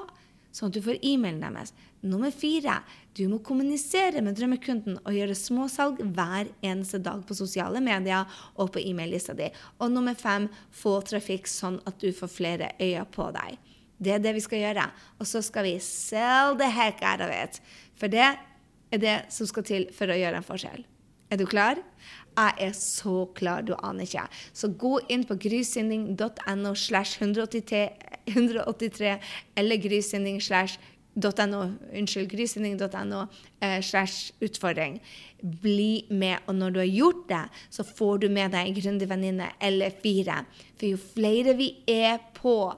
sånn 0.53 0.69
at 0.71 0.77
du 0.77 0.81
får 0.85 1.01
e-mailen 1.05 1.41
deres. 1.45 1.73
Nummer 2.05 2.33
fire 2.35 2.79
du 3.17 3.23
må 3.31 3.39
kommunisere 3.45 4.21
med 4.25 4.37
drømmekunden 4.37 4.99
og 5.01 5.15
gjøre 5.15 5.37
småsalg 5.37 6.01
hver 6.13 6.49
eneste 6.65 6.99
dag 7.05 7.21
på 7.25 7.37
sosiale 7.37 7.81
medier 7.85 8.29
og 8.57 8.73
på 8.73 8.81
e-mail-lista 8.81 9.37
di. 9.37 9.51
Og 9.79 9.93
nummer 9.93 10.17
fem 10.17 10.49
få 10.73 10.99
trafikk 11.05 11.49
sånn 11.49 11.79
at 11.89 12.01
du 12.01 12.09
får 12.13 12.33
flere 12.33 12.71
øyne 12.79 13.05
på 13.13 13.29
deg. 13.37 13.61
Det 14.03 14.17
er 14.17 14.23
det 14.23 14.33
vi 14.35 14.43
skal 14.43 14.65
gjøre. 14.65 14.87
Og 15.21 15.29
så 15.29 15.41
skal 15.45 15.69
vi 15.69 15.77
sell 15.85 16.57
the 16.59 16.69
heck 16.69 17.05
out 17.05 17.23
of 17.23 17.31
it. 17.33 17.61
For 17.95 18.11
det 18.11 18.25
er 18.25 19.01
det 19.01 19.19
som 19.33 19.49
skal 19.49 19.69
til 19.69 19.87
for 19.95 20.11
å 20.11 20.17
gjøre 20.17 20.41
en 20.41 20.49
forskjell. 20.49 20.83
Er 21.33 21.39
du 21.39 21.47
klar? 21.49 21.79
Jeg 22.33 22.53
er 22.67 22.71
så 22.77 23.27
klar, 23.37 23.61
du 23.61 23.75
aner 23.77 24.07
ikke. 24.07 24.25
Så 24.53 24.67
gå 24.79 24.99
inn 25.13 25.23
på 25.29 25.37
grysynding.no 25.37 26.73
slash 26.75 27.21
183 27.21 29.19
eller 29.55 29.77
grysynding 29.83 30.41
slash 30.41 30.79
.no, 31.13 31.59
unnskyld, 31.93 32.31
grysynding.no 32.31 33.27
eh, 33.61 33.81
slash 33.81 34.33
utfordring. 34.41 35.01
Bli 35.61 36.05
med. 36.09 36.37
Og 36.47 36.55
når 36.55 36.69
du 36.69 36.79
har 36.79 36.89
gjort 36.89 37.29
det, 37.29 37.43
så 37.69 37.83
får 37.85 38.23
du 38.23 38.29
med 38.33 38.51
deg 38.55 38.65
en 38.65 38.79
grundig 38.79 39.09
venninne 39.09 39.51
eller 39.61 39.93
fire. 40.01 40.41
For 40.79 40.89
jo 40.89 40.97
flere 40.97 41.53
vi 41.59 41.75
er 41.85 42.17
på 42.39 42.73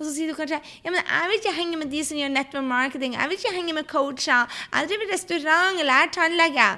og 0.00 0.06
så 0.08 0.14
sier 0.14 0.30
du 0.30 0.32
kanskje 0.32 0.56
ja, 0.56 0.88
men 0.88 1.02
jeg 1.02 1.28
vil 1.28 1.36
ikke 1.36 1.58
henge 1.58 1.76
med 1.76 1.90
de 1.92 1.98
som 2.08 2.16
gjør 2.16 2.30
network 2.32 2.64
marketing. 2.64 3.18
Jeg 3.18 3.28
vil 3.28 3.36
ikke 3.36 3.52
henge 3.52 3.74
med 3.76 3.88
coacher. 3.90 4.46
Jeg 4.72 4.88
driver 4.88 5.10
restaurant 5.12 5.82
eller 5.82 6.06
er 6.06 6.14
tannlege. 6.14 6.68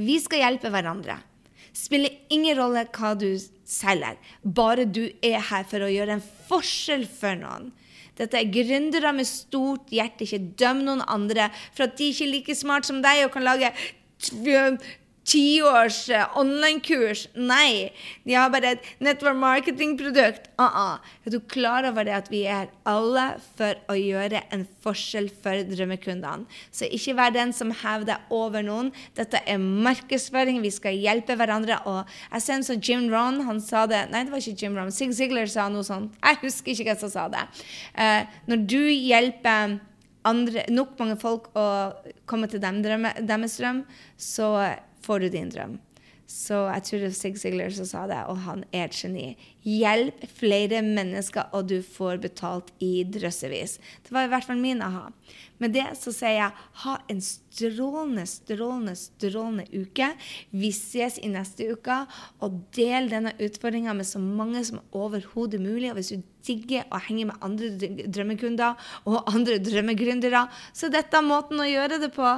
Vi 0.00 0.16
skal 0.24 0.46
hjelpe 0.46 0.70
hverandre. 0.72 1.18
Spiller 1.76 2.14
ingen 2.32 2.58
rolle 2.58 2.86
hva 2.94 3.14
du 3.18 3.28
selger, 3.68 4.18
bare 4.42 4.86
du 4.86 5.04
er 5.22 5.38
her 5.50 5.66
for 5.68 5.84
å 5.86 5.90
gjøre 5.90 6.18
en 6.18 6.24
forskjell 6.48 7.06
for 7.06 7.38
noen. 7.38 7.70
Dette 8.18 8.36
er 8.36 8.52
gründere 8.52 9.12
med 9.16 9.28
stort 9.28 9.92
hjerte. 9.94 10.26
Ikke 10.26 10.42
døm 10.60 10.82
noen 10.84 11.04
andre 11.08 11.48
for 11.72 11.86
at 11.86 11.96
de 11.96 12.10
ikke 12.10 12.26
er 12.26 12.34
like 12.34 12.56
smart 12.58 12.88
som 12.88 13.00
deg 13.04 13.24
og 13.24 13.32
kan 13.36 13.46
lage 13.46 13.70
tiårs 15.28 16.08
uh, 16.10 16.26
online-kurs. 16.38 17.26
Nei, 17.34 17.90
de 18.24 18.36
har 18.36 18.50
bare 18.52 18.74
et 18.74 18.88
network 19.00 19.36
marketing-produkt. 19.36 20.50
Uh 20.58 20.66
-uh. 20.66 20.98
Er 21.26 21.30
du 21.30 21.40
klar 21.40 21.84
over 21.84 22.04
det 22.04 22.12
at 22.12 22.30
vi 22.30 22.44
er 22.46 22.66
alle 22.86 23.36
for 23.56 23.74
å 23.88 23.94
gjøre 23.94 24.42
en 24.52 24.66
forskjell 24.82 25.30
for 25.42 25.62
drømmekundene? 25.74 26.46
Så 26.72 26.88
ikke 26.90 27.16
vær 27.16 27.30
den 27.30 27.52
som 27.52 27.70
hevder 27.70 28.16
over 28.30 28.62
noen. 28.62 28.92
Dette 29.16 29.40
er 29.46 29.58
markedsføring. 29.58 30.62
Vi 30.62 30.70
skal 30.70 30.94
hjelpe 30.94 31.36
hverandre. 31.36 31.78
Og 31.86 32.04
jeg 32.32 32.42
ser 32.42 32.62
som 32.62 32.80
Jim 32.80 33.10
Ron 33.12 33.40
han 33.40 33.60
sa 33.60 33.86
det 33.86 34.10
Nei, 34.10 34.24
det 34.24 34.32
var 34.32 34.38
ikke 34.38 34.62
Jim 34.62 34.76
Ron. 34.76 34.92
Sig 34.92 35.12
Zigler 35.14 35.46
sa 35.46 35.68
noe 35.68 35.82
sånt. 35.82 36.12
Jeg 36.22 36.36
husker 36.42 36.72
ikke 36.72 36.84
hvem 36.84 36.98
som 36.98 37.10
sa 37.10 37.28
det. 37.28 37.46
Uh, 37.94 38.26
når 38.46 38.66
du 38.66 38.82
hjelper 38.88 39.78
andre, 40.28 40.64
nok 40.72 40.96
mange 41.00 41.16
folk 41.20 41.48
å 41.56 41.66
komme 42.28 42.48
til 42.50 42.62
dem, 42.62 42.82
drømme, 42.84 43.14
deres 43.26 43.56
drøm, 43.60 43.84
så 44.20 44.50
får 45.04 45.24
du 45.24 45.28
din 45.32 45.52
drøm. 45.52 45.78
Så 46.30 46.60
jeg 46.68 46.84
tror 46.86 47.00
det 47.00 47.08
var 47.08 47.16
Sig 47.18 47.38
Sigler 47.42 47.72
som 47.74 47.88
sa 47.88 48.04
det, 48.06 48.20
og 48.30 48.44
han 48.44 48.62
er 48.70 48.86
et 48.86 48.94
geni. 48.94 49.32
Hjelp 49.66 50.22
flere 50.38 50.80
mennesker, 50.84 51.50
og 51.52 51.68
du 51.68 51.80
får 51.84 52.22
betalt 52.22 52.72
i 52.80 53.04
drøssevis. 53.04 53.76
Det 54.06 54.14
var 54.14 54.24
i 54.24 54.32
hvert 54.32 54.46
fall 54.48 54.60
min 54.62 54.80
aha. 54.84 55.10
Med 55.60 55.74
det 55.76 55.84
så 56.00 56.12
sier 56.14 56.38
jeg 56.38 56.66
ha 56.86 56.94
en 57.12 57.20
strålende, 57.20 58.24
strålende, 58.24 58.94
strålende 58.96 59.66
uke. 59.76 60.08
Vi 60.56 60.72
ses 60.72 61.18
i 61.20 61.28
neste 61.28 61.68
uke. 61.74 61.98
Og 62.40 62.62
del 62.76 63.10
denne 63.12 63.34
utfordringa 63.36 63.92
med 63.96 64.08
så 64.08 64.22
mange 64.22 64.64
som 64.64 64.80
overhodet 64.96 65.60
mulig. 65.60 65.90
Og 65.90 65.98
hvis 66.00 66.14
du 66.14 66.22
digger 66.46 66.86
å 66.88 67.02
henge 67.04 67.26
med 67.28 67.44
andre 67.44 67.90
drømmekunder 68.08 68.78
og 69.10 69.28
andre 69.28 69.58
drømmegründere, 69.60 70.46
så 70.72 70.88
dette 70.88 71.18
er 71.18 71.26
måten 71.26 71.60
å 71.60 71.68
gjøre 71.68 72.00
det 72.00 72.08
på. 72.14 72.30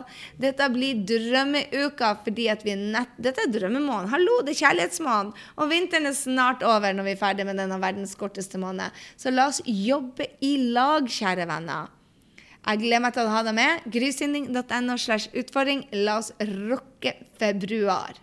Dette 0.42 0.66
blir 0.74 1.04
drømmeuka 1.06 2.16
fordi 2.24 2.48
at 2.50 2.66
vi 2.66 2.74
er 2.74 2.82
nett... 2.82 3.14
Dette 3.22 3.46
er 3.46 3.54
drømmemåneden. 3.54 4.10
Hallo, 4.10 4.40
det 4.42 4.56
er 4.56 4.64
kjærlighetsmåneden. 4.64 5.30
Og 5.62 5.70
vinteren 5.70 6.10
er 6.10 6.18
snart 6.18 6.66
over 6.66 6.98
når 6.98 7.11
vi 7.11 7.11
er 7.14 7.20
ferdig 7.20 7.46
med 7.48 7.60
denne 7.60 7.78
verdens 7.82 8.14
korteste 8.18 8.60
måned. 8.60 8.92
Så 9.16 9.32
la 9.32 9.48
oss 9.50 9.62
jobbe 9.66 10.28
i 10.44 10.56
lag, 10.74 11.08
kjære 11.08 11.48
venner. 11.50 11.92
Jeg 12.62 12.78
gleder 12.78 13.02
meg 13.02 13.14
til 13.16 13.26
å 13.26 13.32
ha 13.32 13.40
deg 13.46 13.56
med. 13.58 13.86
Grysynding.no 13.90 14.98
slash 15.00 15.32
utfordring. 15.34 15.86
La 16.04 16.20
oss 16.20 16.30
rocke 16.38 17.16
februar. 17.40 18.20